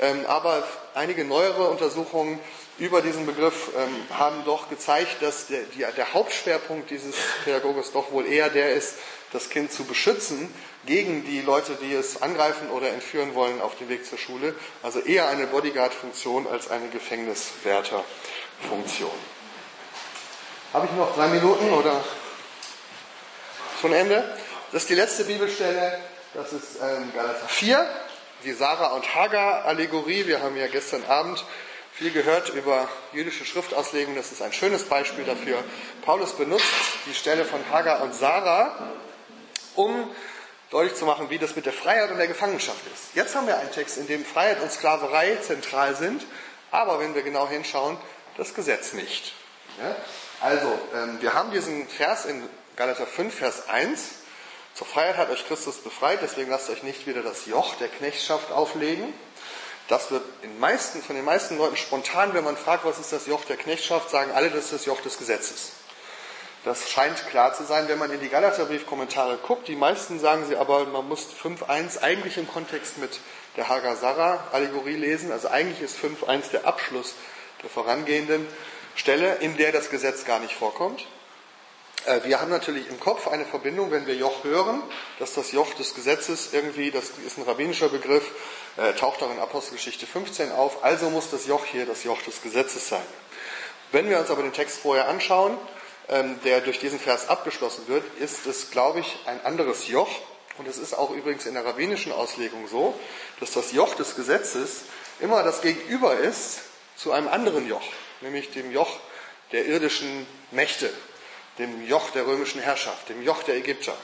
Ähm, 0.00 0.24
aber 0.26 0.66
einige 0.94 1.24
neuere 1.24 1.68
Untersuchungen 1.68 2.38
über 2.78 3.02
diesen 3.02 3.26
Begriff 3.26 3.70
ähm, 3.76 3.94
haben 4.18 4.44
doch 4.44 4.70
gezeigt, 4.70 5.20
dass 5.20 5.46
der, 5.46 6.14
Hauptschwerpunkt 6.14 6.90
dieses 6.90 7.14
Pädagogos 7.44 7.92
doch 7.92 8.10
wohl 8.12 8.26
eher 8.26 8.48
der 8.48 8.74
ist, 8.74 8.94
das 9.32 9.50
Kind 9.50 9.70
zu 9.72 9.84
beschützen 9.84 10.52
gegen 10.86 11.24
die 11.24 11.42
Leute, 11.42 11.76
die 11.80 11.94
es 11.94 12.22
angreifen 12.22 12.70
oder 12.70 12.88
entführen 12.88 13.34
wollen 13.34 13.60
auf 13.60 13.76
dem 13.78 13.88
Weg 13.88 14.04
zur 14.04 14.18
Schule. 14.18 14.56
Also 14.82 14.98
eher 15.00 15.28
eine 15.28 15.46
Bodyguard-Funktion 15.46 16.48
als 16.48 16.70
eine 16.70 16.88
Gefängniswärter-Funktion. 16.88 19.10
Habe 20.72 20.86
ich 20.86 20.92
noch 20.92 21.14
drei 21.14 21.28
Minuten 21.28 21.70
oder 21.70 22.02
schon 23.78 23.92
Ende? 23.92 24.24
Das 24.72 24.82
ist 24.82 24.88
die 24.88 24.94
letzte 24.94 25.24
Bibelstelle, 25.24 25.98
das 26.32 26.54
ist 26.54 26.76
ähm, 26.82 27.12
Galater 27.14 27.46
4, 27.46 27.86
die 28.44 28.54
Sarah 28.54 28.92
und 28.92 29.14
Hagar-Allegorie. 29.14 30.26
Wir 30.26 30.40
haben 30.40 30.56
ja 30.56 30.68
gestern 30.68 31.04
Abend 31.04 31.44
viel 31.92 32.10
gehört 32.10 32.48
über 32.48 32.88
jüdische 33.12 33.44
Schriftauslegung. 33.44 34.16
Das 34.16 34.32
ist 34.32 34.40
ein 34.40 34.54
schönes 34.54 34.84
Beispiel 34.84 35.24
dafür. 35.24 35.62
Paulus 36.06 36.32
benutzt 36.32 36.64
die 37.04 37.14
Stelle 37.14 37.44
von 37.44 37.60
Hagar 37.70 38.00
und 38.00 38.14
Sarah, 38.14 38.94
um 39.74 40.10
deutlich 40.70 40.94
zu 40.94 41.04
machen, 41.04 41.28
wie 41.28 41.38
das 41.38 41.54
mit 41.54 41.66
der 41.66 41.74
Freiheit 41.74 42.10
und 42.10 42.16
der 42.16 42.28
Gefangenschaft 42.28 42.80
ist. 42.94 43.14
Jetzt 43.14 43.36
haben 43.36 43.46
wir 43.46 43.58
einen 43.58 43.72
Text, 43.72 43.98
in 43.98 44.06
dem 44.06 44.24
Freiheit 44.24 44.62
und 44.62 44.72
Sklaverei 44.72 45.36
zentral 45.36 45.94
sind, 45.96 46.24
aber 46.70 46.98
wenn 46.98 47.14
wir 47.14 47.20
genau 47.20 47.46
hinschauen, 47.46 47.98
das 48.38 48.54
Gesetz 48.54 48.94
nicht. 48.94 49.34
Ja? 49.78 49.94
Also, 50.42 50.76
ähm, 50.92 51.18
wir 51.20 51.34
haben 51.34 51.52
diesen 51.52 51.86
Vers 51.86 52.24
in 52.24 52.42
Galater 52.74 53.06
5, 53.06 53.32
Vers 53.32 53.68
1. 53.68 54.00
Zur 54.74 54.88
Freiheit 54.88 55.16
hat 55.16 55.30
euch 55.30 55.46
Christus 55.46 55.76
befreit, 55.76 56.18
deswegen 56.20 56.50
lasst 56.50 56.68
euch 56.68 56.82
nicht 56.82 57.06
wieder 57.06 57.22
das 57.22 57.46
Joch 57.46 57.76
der 57.76 57.86
Knechtschaft 57.86 58.50
auflegen. 58.50 59.14
Das 59.86 60.10
wird 60.10 60.24
in 60.42 60.58
meisten, 60.58 61.00
von 61.00 61.14
den 61.14 61.24
meisten 61.24 61.58
Leuten 61.58 61.76
spontan, 61.76 62.34
wenn 62.34 62.42
man 62.42 62.56
fragt, 62.56 62.84
was 62.84 62.98
ist 62.98 63.12
das 63.12 63.28
Joch 63.28 63.44
der 63.44 63.56
Knechtschaft, 63.56 64.10
sagen 64.10 64.32
alle, 64.32 64.50
das 64.50 64.64
ist 64.64 64.72
das 64.72 64.86
Joch 64.86 65.00
des 65.00 65.16
Gesetzes. 65.16 65.74
Das 66.64 66.90
scheint 66.90 67.24
klar 67.28 67.54
zu 67.54 67.62
sein, 67.62 67.86
wenn 67.86 67.98
man 67.98 68.10
in 68.10 68.18
die 68.18 68.28
Galaterbrief-Kommentare 68.28 69.36
guckt. 69.46 69.68
Die 69.68 69.76
meisten 69.76 70.18
sagen 70.18 70.44
sie 70.48 70.56
aber, 70.56 70.86
man 70.86 71.08
muss 71.08 71.28
5.1 71.40 72.02
eigentlich 72.02 72.36
im 72.36 72.48
Kontext 72.48 72.98
mit 72.98 73.20
der 73.56 73.68
Hagar-Sarah-Allegorie 73.68 74.96
lesen. 74.96 75.30
Also 75.30 75.46
eigentlich 75.46 75.80
ist 75.82 75.96
5.1 75.96 76.50
der 76.50 76.66
Abschluss 76.66 77.14
der 77.62 77.70
vorangehenden 77.70 78.48
Stelle, 78.94 79.36
in 79.36 79.56
der 79.56 79.72
das 79.72 79.90
Gesetz 79.90 80.24
gar 80.24 80.40
nicht 80.40 80.54
vorkommt. 80.54 81.06
Äh, 82.06 82.20
wir 82.24 82.40
haben 82.40 82.50
natürlich 82.50 82.88
im 82.88 83.00
Kopf 83.00 83.28
eine 83.28 83.44
Verbindung, 83.44 83.90
wenn 83.90 84.06
wir 84.06 84.14
Joch 84.14 84.44
hören, 84.44 84.82
dass 85.18 85.34
das 85.34 85.52
Joch 85.52 85.72
des 85.74 85.94
Gesetzes 85.94 86.50
irgendwie, 86.52 86.90
das 86.90 87.10
ist 87.26 87.38
ein 87.38 87.44
rabbinischer 87.44 87.88
Begriff, 87.88 88.30
äh, 88.76 88.92
taucht 88.94 89.22
auch 89.22 89.30
in 89.30 89.38
Apostelgeschichte 89.38 90.06
15 90.06 90.52
auf, 90.52 90.84
also 90.84 91.10
muss 91.10 91.30
das 91.30 91.46
Joch 91.46 91.64
hier 91.64 91.86
das 91.86 92.04
Joch 92.04 92.20
des 92.22 92.42
Gesetzes 92.42 92.88
sein. 92.88 93.02
Wenn 93.92 94.08
wir 94.08 94.18
uns 94.18 94.30
aber 94.30 94.42
den 94.42 94.52
Text 94.52 94.78
vorher 94.78 95.08
anschauen, 95.08 95.56
ähm, 96.08 96.40
der 96.44 96.60
durch 96.60 96.78
diesen 96.78 96.98
Vers 96.98 97.28
abgeschlossen 97.28 97.86
wird, 97.88 98.04
ist 98.18 98.46
es, 98.46 98.70
glaube 98.70 99.00
ich, 99.00 99.18
ein 99.26 99.44
anderes 99.44 99.88
Joch. 99.88 100.10
Und 100.58 100.68
es 100.68 100.78
ist 100.78 100.94
auch 100.94 101.10
übrigens 101.10 101.46
in 101.46 101.54
der 101.54 101.64
rabbinischen 101.64 102.12
Auslegung 102.12 102.68
so, 102.68 102.98
dass 103.40 103.52
das 103.52 103.72
Joch 103.72 103.94
des 103.94 104.16
Gesetzes 104.16 104.82
immer 105.20 105.42
das 105.42 105.62
Gegenüber 105.62 106.14
ist 106.14 106.60
zu 106.96 107.12
einem 107.12 107.28
anderen 107.28 107.66
Joch 107.66 107.82
nämlich 108.22 108.50
dem 108.50 108.70
Joch 108.72 108.98
der 109.52 109.66
irdischen 109.66 110.26
Mächte, 110.50 110.90
dem 111.58 111.86
Joch 111.86 112.10
der 112.10 112.26
römischen 112.26 112.60
Herrschaft, 112.60 113.08
dem 113.08 113.22
Joch 113.22 113.42
der 113.42 113.56
Ägypter. 113.56 113.94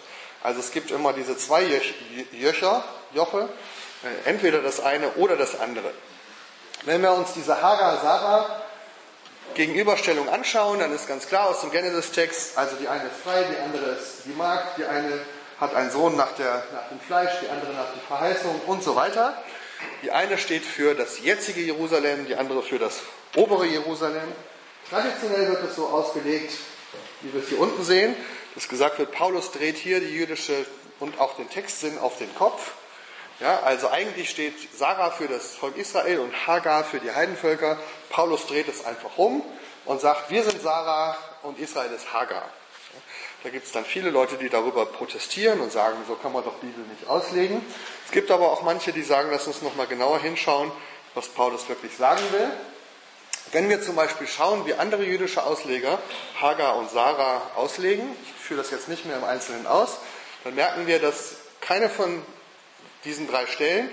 Also 0.43 0.61
es 0.61 0.71
gibt 0.71 0.91
immer 0.91 1.13
diese 1.13 1.37
zwei 1.37 1.65
Jöcher, 2.33 2.85
Joche, 3.13 3.49
äh, 4.05 4.29
entweder 4.29 4.63
das 4.63 4.81
eine 4.81 5.13
oder 5.13 5.37
das 5.37 5.59
andere. 5.59 5.93
Wenn 6.85 7.03
wir 7.03 7.13
uns 7.13 7.33
diese 7.33 7.61
Hagar-Sarah 7.61 8.63
Gegenüberstellung 9.55 10.29
anschauen, 10.29 10.79
dann 10.79 10.95
ist 10.95 11.09
ganz 11.09 11.27
klar 11.27 11.49
aus 11.49 11.63
dem 11.63 11.71
Genesis-Text, 11.71 12.57
also 12.57 12.77
die 12.77 12.87
eine 12.87 13.05
ist 13.05 13.17
frei, 13.25 13.45
die 13.45 13.57
andere 13.59 13.93
ist 13.93 14.25
die 14.27 14.33
Magd, 14.33 14.79
die 14.79 14.85
eine 14.85 15.21
hat 15.59 15.75
einen 15.75 15.91
Sohn 15.91 16.17
nach, 16.17 16.33
der, 16.33 16.63
nach 16.73 16.89
dem 16.89 17.01
Fleisch, 17.01 17.33
die 17.43 17.49
andere 17.49 17.73
nach 17.73 17.93
der 17.93 18.03
Verheißung 18.07 18.61
und 18.67 18.83
so 18.83 18.95
weiter. 18.95 19.43
Die 20.03 20.13
eine 20.13 20.39
steht 20.39 20.65
für 20.65 20.95
das 20.95 21.21
jetzige 21.21 21.61
Jerusalem, 21.61 22.27
die 22.27 22.37
andere 22.37 22.63
für 22.63 22.79
das 22.79 23.01
obere 23.37 23.67
Jerusalem. 23.67 24.33
Traditionell 24.89 25.49
wird 25.49 25.65
es 25.65 25.77
so 25.77 25.87
ausgelegt, 25.87 26.53
wie 27.21 27.33
wir 27.33 27.43
es 27.43 27.49
hier 27.49 27.61
unten 27.61 27.85
sehen, 27.85 28.17
dass 28.55 28.69
gesagt 28.69 28.99
wird, 28.99 29.13
Paulus 29.13 29.53
dreht 29.53 29.77
hier 29.77 30.01
die 30.01 30.15
jüdische 30.15 30.67
und 31.01 31.21
auch 31.21 31.37
den 31.37 31.49
Textsinn 31.51 31.99
auf 31.99 32.19
den 32.19 32.35
Kopf. 32.35 32.73
Ja, 33.41 33.61
also 33.61 33.89
eigentlich 33.89 34.31
steht 34.31 34.55
Sarah 34.77 35.11
für 35.11 35.29
das 35.29 35.55
Volk 35.55 35.77
Israel 35.77 36.19
und 36.19 36.47
Hagar 36.47 36.83
für 36.83 36.99
die 36.99 37.13
Heidenvölker. 37.13 37.79
Paulus 38.11 38.47
dreht 38.47 38.67
es 38.67 38.85
einfach 38.85 39.17
um 39.17 39.45
und 39.85 40.01
sagt, 40.01 40.31
wir 40.31 40.43
sind 40.43 40.61
Sarah 40.61 41.17
und 41.43 41.59
Israel 41.61 41.93
ist 41.93 42.13
Hagar. 42.13 42.43
Da 43.45 43.51
gibt 43.51 43.67
es 43.67 43.73
dann 43.73 43.85
viele 43.85 44.11
Leute, 44.11 44.37
die 44.37 44.49
darüber 44.49 44.87
protestieren 44.87 45.61
und 45.61 45.71
sagen, 45.71 45.99
so 46.09 46.17
kann 46.17 46.33
man 46.33 46.43
doch 46.43 46.55
Bibel 46.55 46.85
nicht 46.87 47.09
auslegen. 47.09 47.65
Es 48.05 48.11
gibt 48.11 48.33
aber 48.33 48.51
auch 48.51 48.63
manche, 48.63 48.93
die 48.93 49.03
sagen, 49.03 49.29
lass 49.31 49.47
uns 49.47 49.63
nochmal 49.63 49.87
genauer 49.87 50.19
hinschauen, 50.19 50.73
was 51.15 51.29
Paulus 51.29 51.69
wirklich 51.69 51.97
sagen 51.97 52.23
will. 52.33 52.51
Wenn 53.53 53.71
wir 53.71 53.81
zum 53.81 53.97
Beispiel 53.97 54.27
schauen, 54.27 54.67
wie 54.67 54.75
andere 54.75 55.05
jüdische 55.05 55.43
Ausleger 55.43 55.99
Hagar 56.39 56.77
und 56.77 56.91
Sarah 56.91 57.51
auslegen, 57.57 58.05
ich 58.23 58.45
führe 58.45 58.61
das 58.61 58.71
jetzt 58.71 58.89
nicht 58.89 59.07
mehr 59.07 59.17
im 59.17 59.25
Einzelnen 59.25 59.67
aus, 59.67 59.99
dann 60.45 60.55
merken 60.55 60.87
wir, 60.87 60.99
dass 60.99 61.37
keine 61.63 61.89
von 61.89 62.23
diesen 63.05 63.27
drei 63.27 63.47
Stellen 63.47 63.89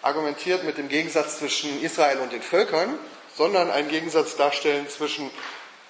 argumentiert 0.00 0.64
mit 0.64 0.78
dem 0.78 0.88
Gegensatz 0.88 1.38
zwischen 1.38 1.82
Israel 1.82 2.18
und 2.18 2.32
den 2.32 2.40
Völkern, 2.40 2.98
sondern 3.36 3.70
einen 3.70 3.88
Gegensatz 3.88 4.36
darstellen 4.36 4.88
zwischen 4.88 5.30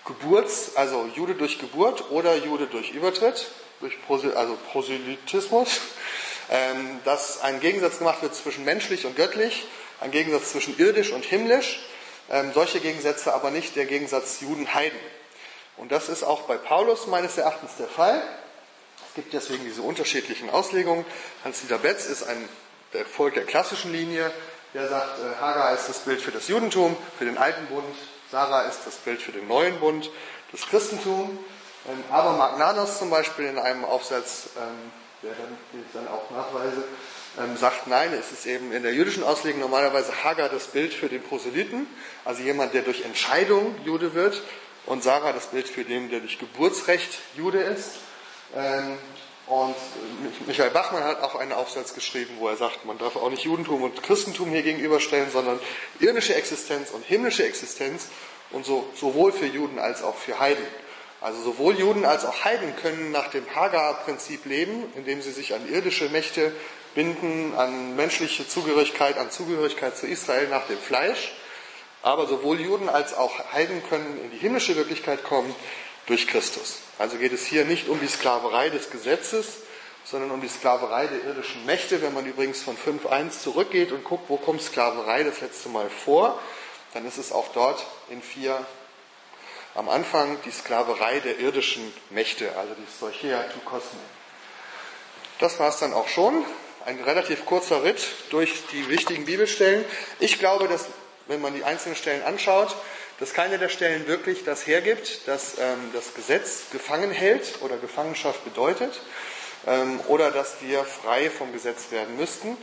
Geburts, 0.04 0.72
also 0.74 1.08
Jude 1.14 1.36
durch 1.36 1.60
Geburt 1.60 2.10
oder 2.10 2.34
Jude 2.34 2.66
durch 2.66 2.90
Übertritt, 2.90 3.46
durch 3.78 4.00
Prosel, 4.06 4.34
also 4.34 4.58
Proselytismus, 4.72 5.80
ähm, 6.50 6.98
dass 7.04 7.42
ein 7.42 7.60
Gegensatz 7.60 7.98
gemacht 7.98 8.22
wird 8.22 8.34
zwischen 8.34 8.64
menschlich 8.64 9.06
und 9.06 9.14
göttlich, 9.14 9.66
ein 10.00 10.10
Gegensatz 10.10 10.50
zwischen 10.50 10.76
irdisch 10.78 11.12
und 11.12 11.24
himmlisch 11.24 11.78
ähm, 12.30 12.52
solche 12.52 12.80
Gegensätze 12.80 13.34
aber 13.34 13.50
nicht 13.50 13.76
der 13.76 13.86
Gegensatz 13.86 14.40
Juden-Heiden. 14.40 14.98
Und 15.76 15.92
das 15.92 16.08
ist 16.08 16.22
auch 16.22 16.42
bei 16.42 16.56
Paulus 16.56 17.06
meines 17.06 17.36
Erachtens 17.36 17.76
der 17.76 17.88
Fall. 17.88 18.22
Es 19.08 19.14
gibt 19.14 19.32
deswegen 19.32 19.64
diese 19.64 19.82
unterschiedlichen 19.82 20.50
Auslegungen. 20.50 21.04
Hans-Dieter 21.44 21.78
Betz 21.78 22.06
ist 22.06 22.22
ein, 22.24 22.48
der 22.92 23.04
folgt 23.04 23.36
der 23.36 23.44
klassischen 23.44 23.92
Linie. 23.92 24.30
Der 24.72 24.88
sagt, 24.88 25.18
äh, 25.20 25.40
Hagar 25.40 25.72
ist 25.74 25.88
das 25.88 26.00
Bild 26.00 26.20
für 26.20 26.32
das 26.32 26.48
Judentum, 26.48 26.96
für 27.18 27.24
den 27.24 27.38
alten 27.38 27.66
Bund. 27.66 27.84
Sarah 28.30 28.62
ist 28.62 28.80
das 28.84 28.96
Bild 28.96 29.22
für 29.22 29.30
den 29.30 29.46
neuen 29.46 29.78
Bund, 29.78 30.10
das 30.50 30.62
Christentum. 30.62 31.38
Ähm, 31.86 32.04
aber 32.10 32.32
Magnanos 32.32 32.98
zum 32.98 33.10
Beispiel 33.10 33.46
in 33.46 33.58
einem 33.58 33.84
Aufsatz, 33.84 34.48
ähm, 34.56 34.90
der 35.24 35.32
dann, 35.34 35.84
dann 35.92 36.08
auch 36.08 36.30
nachweise, 36.30 36.84
ähm, 37.38 37.56
sagt, 37.56 37.86
nein, 37.86 38.12
es 38.12 38.30
ist 38.30 38.46
eben 38.46 38.72
in 38.72 38.82
der 38.82 38.92
jüdischen 38.92 39.24
Auslegung 39.24 39.60
normalerweise 39.60 40.12
Hagar 40.22 40.48
das 40.48 40.68
Bild 40.68 40.92
für 40.92 41.08
den 41.08 41.22
Proselyten, 41.22 41.86
also 42.24 42.42
jemand, 42.42 42.74
der 42.74 42.82
durch 42.82 43.04
Entscheidung 43.04 43.74
Jude 43.84 44.14
wird, 44.14 44.42
und 44.86 45.02
Sarah 45.02 45.32
das 45.32 45.46
Bild 45.46 45.66
für 45.68 45.84
den, 45.84 46.10
der 46.10 46.20
durch 46.20 46.38
Geburtsrecht 46.38 47.18
Jude 47.36 47.58
ist. 47.58 47.92
Ähm, 48.54 48.98
und 49.46 49.74
Michael 50.46 50.70
Bachmann 50.70 51.04
hat 51.04 51.22
auch 51.22 51.34
einen 51.34 51.52
Aufsatz 51.52 51.94
geschrieben, 51.94 52.36
wo 52.38 52.48
er 52.48 52.56
sagt, 52.56 52.86
man 52.86 52.96
darf 52.96 53.16
auch 53.16 53.30
nicht 53.30 53.44
Judentum 53.44 53.82
und 53.82 54.02
Christentum 54.02 54.48
hier 54.50 54.62
gegenüberstellen, 54.62 55.30
sondern 55.30 55.60
irdische 56.00 56.34
Existenz 56.34 56.90
und 56.90 57.04
himmlische 57.04 57.44
Existenz 57.44 58.08
und 58.52 58.64
so, 58.64 58.88
sowohl 58.94 59.32
für 59.32 59.46
Juden 59.46 59.78
als 59.78 60.02
auch 60.02 60.16
für 60.16 60.38
Heiden. 60.38 60.64
Also 61.24 61.40
sowohl 61.40 61.78
Juden 61.78 62.04
als 62.04 62.26
auch 62.26 62.44
Heiden 62.44 62.76
können 62.76 63.10
nach 63.10 63.28
dem 63.28 63.46
Hagar-Prinzip 63.54 64.44
leben, 64.44 64.92
indem 64.94 65.22
sie 65.22 65.32
sich 65.32 65.54
an 65.54 65.66
irdische 65.66 66.10
Mächte 66.10 66.52
binden, 66.94 67.54
an 67.56 67.96
menschliche 67.96 68.46
Zugehörigkeit, 68.46 69.16
an 69.16 69.30
Zugehörigkeit 69.30 69.96
zu 69.96 70.06
Israel 70.06 70.48
nach 70.48 70.66
dem 70.66 70.76
Fleisch. 70.76 71.32
Aber 72.02 72.26
sowohl 72.26 72.60
Juden 72.60 72.90
als 72.90 73.14
auch 73.14 73.32
Heiden 73.54 73.82
können 73.88 74.20
in 74.22 74.32
die 74.32 74.36
himmlische 74.36 74.76
Wirklichkeit 74.76 75.24
kommen 75.24 75.54
durch 76.04 76.26
Christus. 76.26 76.80
Also 76.98 77.16
geht 77.16 77.32
es 77.32 77.46
hier 77.46 77.64
nicht 77.64 77.88
um 77.88 77.98
die 78.00 78.06
Sklaverei 78.06 78.68
des 78.68 78.90
Gesetzes, 78.90 79.62
sondern 80.04 80.30
um 80.30 80.42
die 80.42 80.48
Sklaverei 80.48 81.06
der 81.06 81.24
irdischen 81.24 81.64
Mächte. 81.64 82.02
Wenn 82.02 82.12
man 82.12 82.26
übrigens 82.26 82.60
von 82.60 82.76
5.1 82.76 83.40
zurückgeht 83.40 83.92
und 83.92 84.04
guckt, 84.04 84.28
wo 84.28 84.36
kommt 84.36 84.60
Sklaverei 84.60 85.22
das 85.22 85.40
letzte 85.40 85.70
Mal 85.70 85.88
vor, 85.88 86.38
dann 86.92 87.06
ist 87.06 87.16
es 87.16 87.32
auch 87.32 87.48
dort 87.54 87.82
in 88.10 88.20
4 88.20 88.66
am 89.74 89.88
Anfang 89.88 90.38
die 90.44 90.50
Sklaverei 90.50 91.20
der 91.20 91.38
irdischen 91.38 91.92
Mächte, 92.10 92.56
also 92.56 92.74
die 92.74 92.86
Stoichea 92.96 93.42
tu 93.44 93.60
Kosme. 93.60 94.00
Das 95.40 95.58
war 95.58 95.68
es 95.68 95.78
dann 95.78 95.92
auch 95.92 96.08
schon. 96.08 96.44
Ein 96.84 97.00
relativ 97.00 97.46
kurzer 97.46 97.82
Ritt 97.82 98.06
durch 98.30 98.66
die 98.70 98.88
wichtigen 98.88 99.24
Bibelstellen. 99.24 99.84
Ich 100.20 100.38
glaube, 100.38 100.68
dass, 100.68 100.86
wenn 101.26 101.40
man 101.40 101.54
die 101.54 101.64
einzelnen 101.64 101.96
Stellen 101.96 102.22
anschaut, 102.22 102.76
dass 103.20 103.32
keine 103.32 103.58
der 103.58 103.68
Stellen 103.68 104.06
wirklich 104.06 104.44
das 104.44 104.66
hergibt, 104.66 105.26
dass 105.26 105.58
ähm, 105.58 105.90
das 105.92 106.14
Gesetz 106.14 106.70
gefangen 106.72 107.10
hält 107.10 107.62
oder 107.62 107.76
Gefangenschaft 107.76 108.44
bedeutet 108.44 109.00
ähm, 109.66 110.00
oder 110.08 110.30
dass 110.30 110.60
wir 110.60 110.84
frei 110.84 111.30
vom 111.30 111.52
Gesetz 111.52 111.90
werden 111.90 112.16
müssten. 112.16 112.56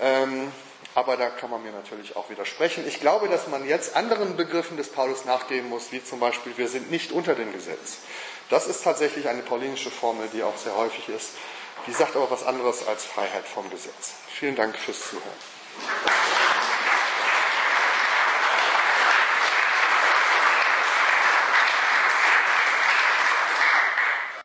Ähm, 0.00 0.50
aber 0.98 1.16
da 1.16 1.30
kann 1.30 1.48
man 1.48 1.62
mir 1.62 1.70
natürlich 1.70 2.16
auch 2.16 2.28
widersprechen. 2.28 2.84
Ich 2.88 2.98
glaube, 2.98 3.28
dass 3.28 3.46
man 3.46 3.64
jetzt 3.64 3.94
anderen 3.94 4.36
Begriffen 4.36 4.76
des 4.76 4.88
Paulus 4.88 5.24
nachgehen 5.26 5.68
muss, 5.68 5.92
wie 5.92 6.02
zum 6.02 6.18
Beispiel, 6.18 6.58
wir 6.58 6.66
sind 6.66 6.90
nicht 6.90 7.12
unter 7.12 7.36
dem 7.36 7.52
Gesetz. 7.52 7.98
Das 8.50 8.66
ist 8.66 8.82
tatsächlich 8.82 9.28
eine 9.28 9.42
paulinische 9.42 9.92
Formel, 9.92 10.28
die 10.32 10.42
auch 10.42 10.56
sehr 10.56 10.74
häufig 10.74 11.08
ist. 11.08 11.34
Die 11.86 11.92
sagt 11.92 12.16
aber 12.16 12.28
was 12.32 12.44
anderes 12.44 12.88
als 12.88 13.04
Freiheit 13.04 13.46
vom 13.46 13.70
Gesetz. 13.70 14.14
Vielen 14.26 14.56
Dank 14.56 14.76
fürs 14.76 14.98
Zuhören. 15.10 16.57